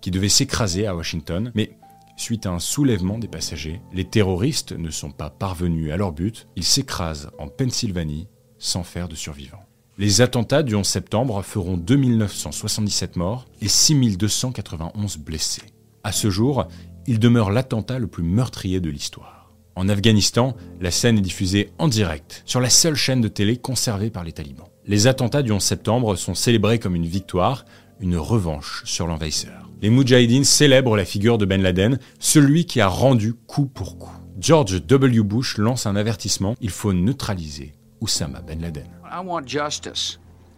qui 0.01 0.11
devait 0.11 0.29
s'écraser 0.29 0.89
à 0.89 0.97
Washington, 0.97 1.53
mais 1.55 1.79
suite 2.17 2.47
à 2.47 2.51
un 2.51 2.59
soulèvement 2.59 3.21
des 3.21 3.29
passagers, 3.29 3.81
les 3.93 4.05
terroristes 4.05 4.73
ne 4.73 4.91
sont 4.91 5.13
pas 5.13 5.31
parvenus 5.31 5.93
à 5.93 5.97
leur 5.97 6.11
but, 6.11 6.49
ils 6.57 6.65
s'écrasent 6.65 7.31
en 7.39 7.47
Pennsylvanie 7.47 8.27
sans 8.59 8.83
faire 8.83 9.07
de 9.07 9.15
survivants. 9.15 9.65
Les 9.99 10.21
attentats 10.21 10.65
du 10.65 10.75
11 10.75 10.85
septembre 10.85 11.43
feront 11.43 11.77
2977 11.77 13.15
morts 13.15 13.47
et 13.61 13.69
6291 13.69 15.19
blessés. 15.19 15.63
À 16.05 16.13
ce 16.13 16.31
jour, 16.31 16.69
il 17.07 17.19
demeure 17.19 17.51
l'attentat 17.51 17.99
le 17.99 18.07
plus 18.07 18.23
meurtrier 18.23 18.81
de 18.81 18.91
l'histoire. 18.91 19.53
En 19.75 19.89
Afghanistan, 19.89 20.55
la 20.81 20.93
scène 20.93 21.19
est 21.19 21.23
diffusée 21.23 21.73
en 21.79 21.89
direct 21.89 22.43
sur 22.47 22.61
la 22.61 22.71
seule 22.71 22.95
chaîne 22.95 23.21
de 23.21 23.29
télé 23.29 23.57
conservée 23.57 24.11
par 24.11 24.23
les 24.23 24.33
talibans. 24.33 24.69
Les 24.87 25.09
attentats 25.09 25.43
du 25.43 25.51
11 25.51 25.61
septembre 25.61 26.15
sont 26.15 26.35
célébrés 26.35 26.79
comme 26.79 26.95
une 26.95 27.07
victoire, 27.07 27.65
une 27.99 28.17
revanche 28.17 28.83
sur 28.85 29.09
l'envahisseur 29.09 29.65
les 29.85 29.91
Moudjahidines 29.91 30.45
célèbrent 30.45 30.97
la 30.97 31.05
figure 31.05 31.37
de 31.37 31.45
Ben 31.45 31.61
Laden, 31.61 31.99
celui 32.19 32.65
qui 32.65 32.81
a 32.81 32.89
rendu 32.89 33.35
coup 33.35 33.67
pour 33.67 33.99
coup. 33.99 34.17
George 34.41 34.83
W. 34.83 35.23
Bush 35.23 35.59
lance 35.59 35.85
un 35.85 35.95
avertissement, 35.95 36.57
il 36.63 36.71
faut 36.71 36.95
neutraliser 36.95 37.75
Oussama 38.01 38.41
Ben 38.41 38.63
Laden. 38.63 38.87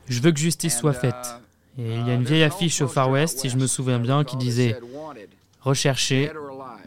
Je 0.09 0.21
veux 0.21 0.31
que 0.31 0.39
justice 0.39 0.79
soit 0.79 0.93
faite. 0.93 1.41
Et 1.77 1.83
il 1.83 2.07
y 2.07 2.11
a 2.11 2.15
une 2.15 2.23
vieille 2.23 2.45
affiche 2.45 2.81
au 2.83 2.87
Far 2.87 3.11
West, 3.11 3.41
si 3.41 3.49
je 3.49 3.57
me 3.57 3.67
souviens 3.67 3.99
bien, 3.99 4.23
qui 4.23 4.37
disait 4.37 4.79
Recherché, 5.67 6.31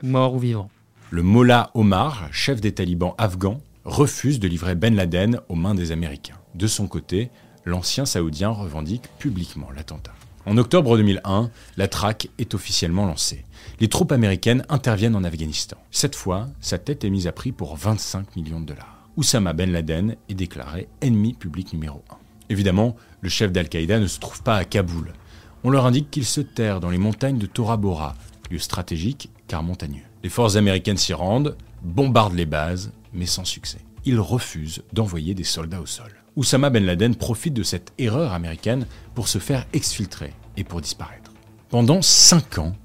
mort 0.03 0.35
ou 0.35 0.39
vivant. 0.39 0.69
Le 1.11 1.21
Mollah 1.21 1.69
Omar, 1.73 2.29
chef 2.31 2.61
des 2.61 2.71
talibans 2.71 3.13
afghans, 3.17 3.59
refuse 3.83 4.39
de 4.39 4.47
livrer 4.47 4.75
Ben 4.75 4.95
Laden 4.95 5.41
aux 5.49 5.55
mains 5.55 5.75
des 5.75 5.91
Américains. 5.91 6.37
De 6.55 6.65
son 6.65 6.87
côté, 6.87 7.29
l'ancien 7.65 8.05
saoudien 8.05 8.51
revendique 8.51 9.09
publiquement 9.19 9.67
l'attentat. 9.75 10.13
En 10.45 10.55
octobre 10.55 10.95
2001, 10.95 11.51
la 11.75 11.87
traque 11.89 12.29
est 12.37 12.53
officiellement 12.53 13.05
lancée. 13.05 13.43
Les 13.81 13.89
troupes 13.89 14.13
américaines 14.13 14.63
interviennent 14.69 15.17
en 15.17 15.25
Afghanistan. 15.25 15.75
Cette 15.91 16.15
fois, 16.15 16.47
sa 16.61 16.77
tête 16.77 17.03
est 17.03 17.09
mise 17.09 17.27
à 17.27 17.33
prix 17.33 17.51
pour 17.51 17.75
25 17.75 18.37
millions 18.37 18.61
de 18.61 18.67
dollars. 18.67 19.09
Oussama 19.17 19.51
Ben 19.51 19.73
Laden 19.73 20.15
est 20.29 20.35
déclaré 20.35 20.87
ennemi 21.01 21.33
public 21.33 21.73
numéro 21.73 22.01
1. 22.11 22.15
Évidemment, 22.49 22.95
le 23.19 23.27
chef 23.27 23.51
d'Al-Qaïda 23.51 23.99
ne 23.99 24.07
se 24.07 24.21
trouve 24.21 24.41
pas 24.41 24.55
à 24.55 24.63
Kaboul. 24.63 25.11
On 25.65 25.69
leur 25.69 25.85
indique 25.85 26.09
qu'il 26.09 26.25
se 26.25 26.39
terre 26.39 26.79
dans 26.79 26.89
les 26.89 26.97
montagnes 26.97 27.37
de 27.37 27.45
Tora 27.45 27.75
Bora, 27.75 28.15
lieu 28.49 28.59
stratégique 28.59 29.29
car 29.47 29.63
montagneux. 29.63 30.03
Les 30.23 30.29
forces 30.29 30.55
américaines 30.55 30.97
s'y 30.97 31.13
rendent, 31.13 31.55
bombardent 31.81 32.35
les 32.35 32.45
bases, 32.45 32.91
mais 33.13 33.25
sans 33.25 33.45
succès. 33.45 33.79
Ils 34.05 34.19
refusent 34.19 34.83
d'envoyer 34.93 35.33
des 35.33 35.43
soldats 35.43 35.81
au 35.81 35.85
sol. 35.85 36.11
Oussama 36.35 36.69
Ben 36.69 36.85
Laden 36.85 37.15
profite 37.15 37.53
de 37.53 37.63
cette 37.63 37.93
erreur 37.97 38.33
américaine 38.33 38.85
pour 39.13 39.27
se 39.27 39.39
faire 39.39 39.65
exfiltrer 39.73 40.33
et 40.57 40.63
pour 40.63 40.81
disparaître. 40.81 41.31
Pendant 41.69 42.01
5 42.01 42.59
ans, 42.59 42.75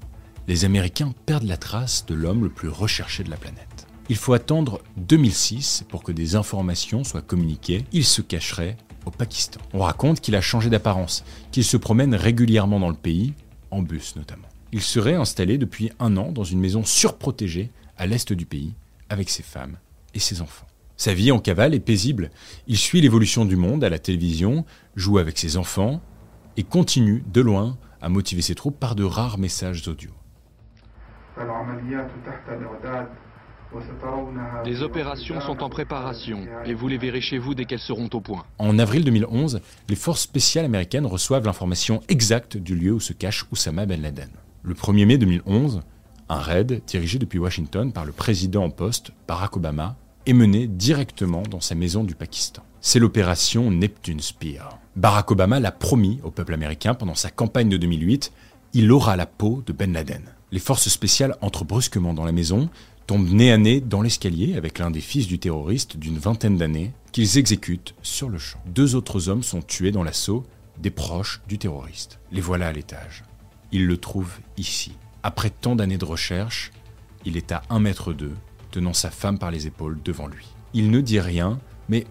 les 0.47 0.65
Américains 0.65 1.13
perdent 1.25 1.43
la 1.43 1.57
trace 1.57 2.05
de 2.05 2.13
l'homme 2.13 2.43
le 2.43 2.49
plus 2.49 2.69
recherché 2.69 3.23
de 3.23 3.29
la 3.29 3.37
planète. 3.37 3.87
Il 4.09 4.15
faut 4.15 4.33
attendre 4.33 4.81
2006 4.97 5.85
pour 5.89 6.03
que 6.03 6.11
des 6.11 6.35
informations 6.35 7.03
soient 7.03 7.21
communiquées. 7.21 7.85
Il 7.91 8.05
se 8.05 8.21
cacherait 8.21 8.77
au 9.05 9.11
Pakistan. 9.11 9.59
On 9.73 9.79
raconte 9.79 10.21
qu'il 10.21 10.35
a 10.35 10.41
changé 10.41 10.69
d'apparence, 10.69 11.23
qu'il 11.51 11.63
se 11.63 11.77
promène 11.77 12.13
régulièrement 12.13 12.79
dans 12.79 12.89
le 12.89 12.95
pays, 12.95 13.33
en 13.71 13.81
bus 13.81 14.15
notamment. 14.15 14.44
Il 14.71 14.81
serait 14.81 15.15
installé 15.15 15.57
depuis 15.57 15.91
un 15.99 16.17
an 16.17 16.31
dans 16.31 16.43
une 16.43 16.59
maison 16.59 16.83
surprotégée 16.83 17.71
à 17.97 18.05
l'est 18.05 18.33
du 18.33 18.45
pays, 18.45 18.73
avec 19.09 19.29
ses 19.29 19.43
femmes 19.43 19.77
et 20.13 20.19
ses 20.19 20.41
enfants. 20.41 20.67
Sa 20.97 21.13
vie 21.13 21.31
en 21.31 21.39
cavale 21.39 21.73
est 21.73 21.79
paisible. 21.79 22.29
Il 22.67 22.77
suit 22.77 23.01
l'évolution 23.01 23.45
du 23.45 23.57
monde 23.57 23.83
à 23.83 23.89
la 23.89 23.99
télévision, 23.99 24.65
joue 24.95 25.17
avec 25.17 25.37
ses 25.37 25.57
enfants 25.57 26.01
et 26.57 26.63
continue 26.63 27.23
de 27.31 27.41
loin 27.41 27.77
à 28.01 28.09
motiver 28.09 28.41
ses 28.41 28.55
troupes 28.55 28.79
par 28.79 28.95
de 28.95 29.03
rares 29.03 29.37
messages 29.37 29.87
audio. 29.87 30.11
Des 34.63 34.81
opérations 34.81 35.41
sont 35.41 35.61
en 35.63 35.69
préparation 35.69 36.45
et 36.65 36.73
vous 36.73 36.87
les 36.87 36.97
verrez 36.97 37.19
chez 37.19 37.37
vous 37.37 37.55
dès 37.55 37.65
qu'elles 37.65 37.79
seront 37.79 38.09
au 38.13 38.21
point. 38.21 38.45
En 38.57 38.79
avril 38.79 39.03
2011, 39.03 39.59
les 39.89 39.95
forces 39.95 40.21
spéciales 40.21 40.65
américaines 40.65 41.05
reçoivent 41.05 41.45
l'information 41.45 42.01
exacte 42.07 42.55
du 42.55 42.75
lieu 42.75 42.93
où 42.93 42.99
se 43.01 43.11
cache 43.11 43.45
Oussama 43.51 43.85
Ben 43.85 44.01
Laden. 44.01 44.29
Le 44.67 44.73
1er 44.73 45.05
mai 45.05 45.19
2011, 45.19 45.81
un 46.27 46.39
raid 46.39 46.81
dirigé 46.87 47.19
depuis 47.19 47.37
Washington 47.37 47.93
par 47.93 48.03
le 48.03 48.11
président 48.11 48.63
en 48.63 48.71
poste 48.71 49.11
Barack 49.27 49.57
Obama 49.57 49.95
est 50.25 50.33
mené 50.33 50.65
directement 50.65 51.43
dans 51.43 51.61
sa 51.61 51.75
maison 51.75 52.03
du 52.03 52.15
Pakistan. 52.15 52.63
C'est 52.81 52.97
l'opération 52.97 53.69
Neptune 53.69 54.21
Spear. 54.21 54.79
Barack 54.95 55.29
Obama 55.29 55.59
l'a 55.59 55.71
promis 55.71 56.19
au 56.23 56.31
peuple 56.31 56.55
américain 56.55 56.95
pendant 56.95 57.13
sa 57.13 57.29
campagne 57.29 57.69
de 57.69 57.77
2008, 57.77 58.31
il 58.73 58.91
aura 58.91 59.15
la 59.15 59.27
peau 59.27 59.61
de 59.63 59.71
Ben 59.71 59.93
Laden. 59.93 60.23
Les 60.51 60.57
forces 60.57 60.89
spéciales 60.89 61.37
entrent 61.41 61.63
brusquement 61.63 62.15
dans 62.15 62.25
la 62.25 62.31
maison, 62.31 62.67
tombent 63.05 63.29
nez 63.29 63.51
à 63.51 63.59
nez 63.59 63.81
dans 63.81 64.01
l'escalier 64.01 64.55
avec 64.55 64.79
l'un 64.79 64.89
des 64.89 64.99
fils 64.99 65.27
du 65.27 65.37
terroriste 65.37 65.95
d'une 65.95 66.17
vingtaine 66.17 66.57
d'années, 66.57 66.91
qu'ils 67.11 67.37
exécutent 67.37 67.93
sur 68.01 68.29
le 68.29 68.39
champ. 68.39 68.63
Deux 68.65 68.95
autres 68.95 69.29
hommes 69.29 69.43
sont 69.43 69.61
tués 69.61 69.91
dans 69.91 70.03
l'assaut, 70.03 70.43
des 70.79 70.89
proches 70.89 71.43
du 71.47 71.59
terroriste. 71.59 72.19
Les 72.31 72.41
voilà 72.41 72.69
à 72.69 72.71
l'étage. 72.71 73.23
Ils 73.75 73.87
le 73.87 73.97
trouvent 73.97 74.39
ici. 74.55 74.93
Après 75.21 75.49
tant 75.49 75.75
d'années 75.75 75.97
de 75.97 76.05
recherche, 76.05 76.71
il 77.25 77.35
est 77.35 77.51
à 77.51 77.61
1 77.69 77.81
mètre 77.81 78.13
d'eux, 78.13 78.37
tenant 78.71 78.93
sa 78.93 79.11
femme 79.11 79.37
par 79.37 79.51
les 79.51 79.67
épaules 79.67 79.99
devant 80.01 80.27
lui. 80.27 80.47
Il 80.73 80.91
ne 80.91 81.01
dit 81.01 81.19
rien, 81.19 81.59
mais 81.89 82.05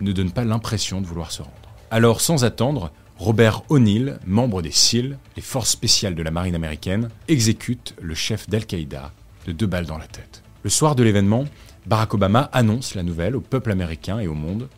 ne 0.00 0.12
donne 0.12 0.30
pas 0.30 0.44
l'impression 0.44 1.00
de 1.00 1.06
vouloir 1.06 1.32
se 1.32 1.42
rendre. 1.42 1.74
Alors, 1.90 2.20
sans 2.20 2.44
attendre, 2.44 2.92
Robert 3.16 3.62
O'Neill, 3.68 4.20
membre 4.26 4.62
des 4.62 4.70
SEAL, 4.70 5.18
les 5.34 5.42
forces 5.42 5.70
spéciales 5.70 6.14
de 6.14 6.22
la 6.22 6.30
marine 6.30 6.54
américaine, 6.54 7.08
exécute 7.26 7.96
le 8.00 8.14
chef 8.14 8.48
d'Al-Qaïda 8.48 9.10
de 9.48 9.50
deux 9.50 9.66
balles 9.66 9.86
dans 9.86 9.98
la 9.98 10.06
tête. 10.06 10.44
Le 10.62 10.70
soir 10.70 10.94
de 10.94 11.02
l'événement, 11.02 11.46
Barack 11.86 12.14
Obama 12.14 12.48
annonce 12.52 12.94
la 12.94 13.02
nouvelle 13.02 13.34
au 13.34 13.40
peuple 13.40 13.72
américain 13.72 14.20
et 14.20 14.28
au 14.28 14.34
monde. 14.34 14.68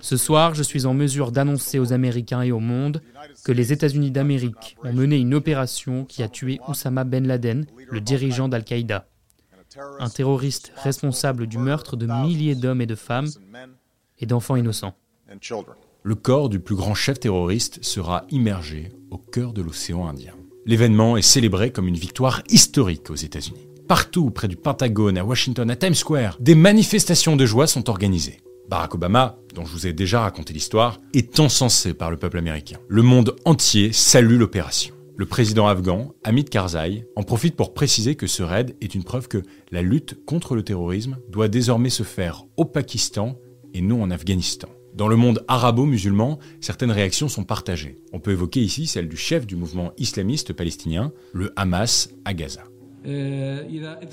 Ce 0.00 0.16
soir, 0.16 0.54
je 0.54 0.62
suis 0.62 0.86
en 0.86 0.94
mesure 0.94 1.32
d'annoncer 1.32 1.78
aux 1.78 1.92
Américains 1.92 2.42
et 2.42 2.52
au 2.52 2.60
monde 2.60 3.02
que 3.44 3.52
les 3.52 3.72
États-Unis 3.72 4.10
d'Amérique 4.10 4.76
ont 4.84 4.92
mené 4.92 5.16
une 5.16 5.34
opération 5.34 6.04
qui 6.04 6.22
a 6.22 6.28
tué 6.28 6.60
Oussama 6.68 7.04
Ben 7.04 7.26
Laden, 7.26 7.66
le 7.90 8.00
dirigeant 8.00 8.48
d'Al-Qaïda 8.48 9.06
un 9.98 10.08
terroriste 10.08 10.72
responsable 10.76 11.46
du 11.46 11.58
meurtre 11.58 11.96
de 11.96 12.06
milliers 12.06 12.54
d'hommes 12.54 12.80
et 12.80 12.86
de 12.86 12.94
femmes 12.94 13.28
et 14.18 14.26
d'enfants 14.26 14.56
innocents. 14.56 14.94
Le 16.02 16.14
corps 16.14 16.48
du 16.48 16.60
plus 16.60 16.76
grand 16.76 16.94
chef 16.94 17.18
terroriste 17.18 17.82
sera 17.82 18.24
immergé 18.30 18.92
au 19.10 19.18
cœur 19.18 19.52
de 19.52 19.62
l'océan 19.62 20.06
Indien. 20.06 20.34
L'événement 20.66 21.16
est 21.16 21.22
célébré 21.22 21.72
comme 21.72 21.88
une 21.88 21.96
victoire 21.96 22.42
historique 22.48 23.10
aux 23.10 23.16
États-Unis. 23.16 23.68
Partout, 23.88 24.30
près 24.30 24.48
du 24.48 24.56
Pentagone, 24.56 25.18
à 25.18 25.24
Washington, 25.24 25.70
à 25.70 25.76
Times 25.76 25.94
Square, 25.94 26.36
des 26.40 26.54
manifestations 26.54 27.36
de 27.36 27.44
joie 27.44 27.66
sont 27.66 27.90
organisées. 27.90 28.40
Barack 28.68 28.94
Obama, 28.94 29.38
dont 29.54 29.64
je 29.64 29.72
vous 29.72 29.86
ai 29.86 29.92
déjà 29.92 30.20
raconté 30.20 30.52
l'histoire, 30.52 31.00
est 31.12 31.38
encensé 31.38 31.94
par 31.94 32.10
le 32.10 32.16
peuple 32.16 32.38
américain. 32.38 32.78
Le 32.88 33.02
monde 33.02 33.36
entier 33.44 33.92
salue 33.92 34.38
l'opération. 34.38 34.94
Le 35.16 35.26
président 35.26 35.68
afghan, 35.68 36.12
Hamid 36.24 36.48
Karzai, 36.48 37.06
en 37.14 37.22
profite 37.22 37.54
pour 37.54 37.72
préciser 37.72 38.16
que 38.16 38.26
ce 38.26 38.42
raid 38.42 38.74
est 38.80 38.96
une 38.96 39.04
preuve 39.04 39.28
que 39.28 39.42
la 39.70 39.80
lutte 39.80 40.24
contre 40.24 40.56
le 40.56 40.64
terrorisme 40.64 41.18
doit 41.28 41.48
désormais 41.48 41.90
se 41.90 42.02
faire 42.02 42.44
au 42.56 42.64
Pakistan 42.64 43.38
et 43.74 43.80
non 43.80 44.02
en 44.02 44.10
Afghanistan. 44.10 44.68
Dans 44.94 45.08
le 45.08 45.16
monde 45.16 45.44
arabo-musulman, 45.46 46.38
certaines 46.60 46.90
réactions 46.90 47.28
sont 47.28 47.44
partagées. 47.44 47.98
On 48.12 48.20
peut 48.20 48.32
évoquer 48.32 48.60
ici 48.60 48.86
celle 48.86 49.08
du 49.08 49.16
chef 49.16 49.46
du 49.46 49.56
mouvement 49.56 49.92
islamiste 49.98 50.52
palestinien, 50.52 51.12
le 51.32 51.52
Hamas, 51.56 52.10
à 52.24 52.34
Gaza. 52.34 52.64
Euh, 53.06 53.64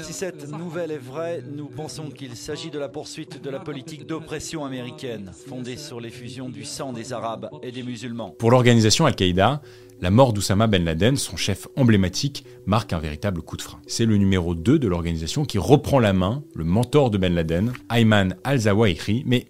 si 0.01 0.13
cette 0.13 0.49
nouvelle 0.51 0.91
est 0.91 0.97
vraie, 0.97 1.43
nous 1.55 1.67
pensons 1.67 2.09
qu'il 2.09 2.35
s'agit 2.35 2.69
de 2.69 2.79
la 2.79 2.89
poursuite 2.89 3.41
de 3.41 3.49
la 3.49 3.59
politique 3.59 4.05
d'oppression 4.05 4.65
américaine, 4.65 5.31
fondée 5.47 5.77
sur 5.77 6.01
les 6.01 6.09
fusions 6.09 6.49
du 6.49 6.65
sang 6.65 6.91
des 6.91 7.13
Arabes 7.13 7.49
et 7.63 7.71
des 7.71 7.83
musulmans. 7.83 8.35
Pour 8.37 8.51
l'organisation 8.51 9.05
Al-Qaïda, 9.05 9.61
la 10.01 10.09
mort 10.09 10.33
d'Oussama 10.33 10.67
Ben 10.67 10.83
Laden, 10.83 11.15
son 11.15 11.37
chef 11.37 11.67
emblématique, 11.77 12.43
marque 12.65 12.91
un 12.91 12.99
véritable 12.99 13.41
coup 13.41 13.55
de 13.55 13.61
frein. 13.61 13.79
C'est 13.87 14.05
le 14.05 14.17
numéro 14.17 14.55
2 14.55 14.79
de 14.79 14.87
l'organisation 14.87 15.45
qui 15.45 15.57
reprend 15.57 15.99
la 15.99 16.11
main, 16.11 16.43
le 16.55 16.63
mentor 16.63 17.11
de 17.11 17.17
Ben 17.17 17.33
Laden, 17.33 17.71
Ayman 17.89 18.35
al-Zawahiri, 18.43 19.23
mais 19.25 19.47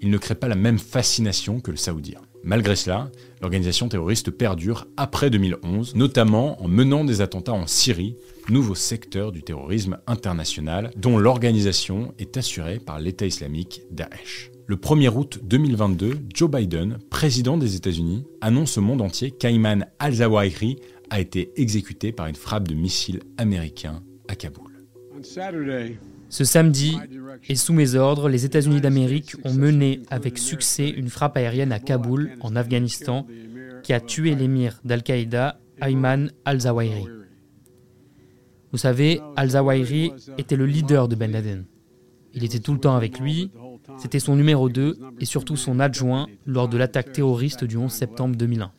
il 0.00 0.10
ne 0.10 0.18
crée 0.18 0.34
pas 0.34 0.48
la 0.48 0.56
même 0.56 0.78
fascination 0.78 1.60
que 1.60 1.70
le 1.70 1.76
saoudien. 1.76 2.20
Malgré 2.44 2.74
cela, 2.74 3.10
l'organisation 3.40 3.88
terroriste 3.88 4.30
perdure 4.30 4.86
après 4.96 5.30
2011, 5.30 5.94
notamment 5.94 6.62
en 6.62 6.68
menant 6.68 7.04
des 7.04 7.20
attentats 7.20 7.52
en 7.52 7.66
Syrie, 7.66 8.16
nouveau 8.48 8.74
secteur 8.74 9.30
du 9.30 9.42
terrorisme 9.42 9.98
international 10.06 10.90
dont 10.96 11.18
l'organisation 11.18 12.14
est 12.18 12.36
assurée 12.36 12.80
par 12.80 12.98
l'État 12.98 13.26
islamique 13.26 13.82
Daesh. 13.90 14.50
Le 14.66 14.76
1er 14.76 15.14
août 15.14 15.40
2022, 15.42 16.18
Joe 16.34 16.50
Biden, 16.50 16.98
président 17.10 17.56
des 17.56 17.76
États-Unis, 17.76 18.24
annonce 18.40 18.78
au 18.78 18.80
monde 18.80 19.02
entier 19.02 19.30
qu'Ayman 19.30 19.86
al-Zawahiri 19.98 20.76
a 21.10 21.20
été 21.20 21.52
exécuté 21.56 22.10
par 22.10 22.26
une 22.26 22.34
frappe 22.34 22.66
de 22.66 22.74
missiles 22.74 23.20
américains 23.38 24.02
à 24.28 24.34
Kaboul. 24.34 24.72
Ce 26.32 26.44
samedi, 26.44 26.96
et 27.46 27.56
sous 27.56 27.74
mes 27.74 27.94
ordres, 27.94 28.30
les 28.30 28.46
États-Unis 28.46 28.80
d'Amérique 28.80 29.36
ont 29.44 29.52
mené 29.52 30.00
avec 30.08 30.38
succès 30.38 30.88
une 30.88 31.10
frappe 31.10 31.36
aérienne 31.36 31.72
à 31.72 31.78
Kaboul, 31.78 32.30
en 32.40 32.56
Afghanistan, 32.56 33.26
qui 33.82 33.92
a 33.92 34.00
tué 34.00 34.34
l'émir 34.34 34.80
d'Al-Qaïda, 34.82 35.60
Ayman 35.82 36.30
al-Zawahiri. 36.46 37.04
Vous 38.70 38.78
savez, 38.78 39.20
al-Zawahiri 39.36 40.12
était 40.38 40.56
le 40.56 40.64
leader 40.64 41.06
de 41.06 41.16
Ben 41.16 41.30
Laden. 41.30 41.66
Il 42.32 42.44
était 42.44 42.60
tout 42.60 42.72
le 42.72 42.80
temps 42.80 42.96
avec 42.96 43.20
lui, 43.20 43.50
c'était 43.98 44.18
son 44.18 44.34
numéro 44.34 44.70
2 44.70 44.96
et 45.20 45.26
surtout 45.26 45.56
son 45.56 45.80
adjoint 45.80 46.28
lors 46.46 46.68
de 46.68 46.78
l'attaque 46.78 47.12
terroriste 47.12 47.64
du 47.64 47.76
11 47.76 47.92
septembre 47.92 48.36
2001. 48.36 48.72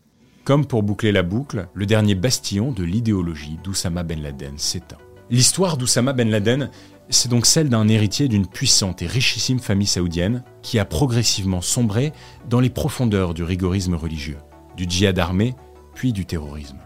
Comme 0.43 0.65
pour 0.65 0.81
boucler 0.81 1.11
la 1.11 1.21
boucle, 1.21 1.67
le 1.75 1.85
dernier 1.85 2.15
bastion 2.15 2.71
de 2.71 2.83
l'idéologie 2.83 3.59
d'Oussama 3.63 4.01
Ben 4.01 4.23
Laden 4.23 4.57
s'éteint. 4.57 4.97
L'histoire 5.29 5.77
d'Oussama 5.77 6.13
Ben 6.13 6.29
Laden, 6.29 6.69
c'est 7.09 7.29
donc 7.29 7.45
celle 7.45 7.69
d'un 7.69 7.87
héritier 7.87 8.27
d'une 8.27 8.47
puissante 8.47 9.01
et 9.01 9.07
richissime 9.07 9.59
famille 9.59 9.87
saoudienne 9.87 10.43
qui 10.61 10.79
a 10.79 10.85
progressivement 10.85 11.61
sombré 11.61 12.13
dans 12.49 12.59
les 12.59 12.69
profondeurs 12.69 13.33
du 13.33 13.43
rigorisme 13.43 13.95
religieux, 13.95 14.37
du 14.77 14.85
djihad 14.87 15.19
armé, 15.19 15.55
puis 15.93 16.13
du 16.13 16.25
terrorisme. 16.25 16.79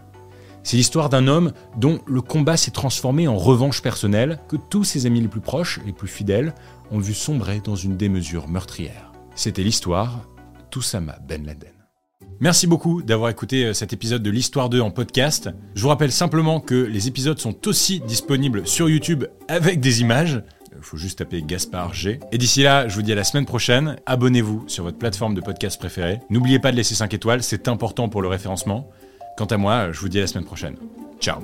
C'est 0.62 0.76
l'histoire 0.76 1.08
d'un 1.08 1.28
homme 1.28 1.52
dont 1.76 2.00
le 2.06 2.20
combat 2.20 2.56
s'est 2.56 2.72
transformé 2.72 3.26
en 3.26 3.36
revanche 3.36 3.80
personnelle, 3.80 4.40
que 4.48 4.56
tous 4.56 4.84
ses 4.84 5.06
amis 5.06 5.20
les 5.20 5.28
plus 5.28 5.40
proches, 5.40 5.80
les 5.86 5.92
plus 5.92 6.08
fidèles, 6.08 6.54
ont 6.90 6.98
vu 6.98 7.14
sombrer 7.14 7.60
dans 7.60 7.76
une 7.76 7.96
démesure 7.96 8.48
meurtrière. 8.48 9.12
C'était 9.34 9.62
l'histoire 9.62 10.28
d'Oussama 10.70 11.18
Ben 11.26 11.46
Laden. 11.46 11.77
Merci 12.40 12.68
beaucoup 12.68 13.02
d'avoir 13.02 13.30
écouté 13.30 13.64
euh, 13.64 13.72
cet 13.72 13.92
épisode 13.92 14.22
de 14.22 14.30
l'Histoire 14.30 14.68
2 14.68 14.80
en 14.80 14.90
podcast. 14.90 15.50
Je 15.74 15.82
vous 15.82 15.88
rappelle 15.88 16.12
simplement 16.12 16.60
que 16.60 16.74
les 16.74 17.08
épisodes 17.08 17.38
sont 17.38 17.66
aussi 17.66 18.00
disponibles 18.00 18.66
sur 18.66 18.88
YouTube 18.88 19.24
avec 19.48 19.80
des 19.80 20.00
images. 20.02 20.42
Il 20.76 20.82
faut 20.82 20.96
juste 20.96 21.18
taper 21.18 21.42
Gaspard 21.42 21.94
G. 21.94 22.20
Et 22.30 22.38
d'ici 22.38 22.62
là, 22.62 22.86
je 22.86 22.94
vous 22.94 23.02
dis 23.02 23.10
à 23.10 23.16
la 23.16 23.24
semaine 23.24 23.46
prochaine. 23.46 23.96
Abonnez-vous 24.06 24.64
sur 24.68 24.84
votre 24.84 24.98
plateforme 24.98 25.34
de 25.34 25.40
podcast 25.40 25.80
préférée. 25.80 26.20
N'oubliez 26.30 26.60
pas 26.60 26.70
de 26.70 26.76
laisser 26.76 26.94
5 26.94 27.12
étoiles, 27.12 27.42
c'est 27.42 27.66
important 27.66 28.08
pour 28.08 28.22
le 28.22 28.28
référencement. 28.28 28.88
Quant 29.36 29.46
à 29.46 29.56
moi, 29.56 29.90
je 29.90 29.98
vous 29.98 30.08
dis 30.08 30.18
à 30.18 30.20
la 30.20 30.26
semaine 30.28 30.44
prochaine. 30.44 30.76
Ciao 31.20 31.40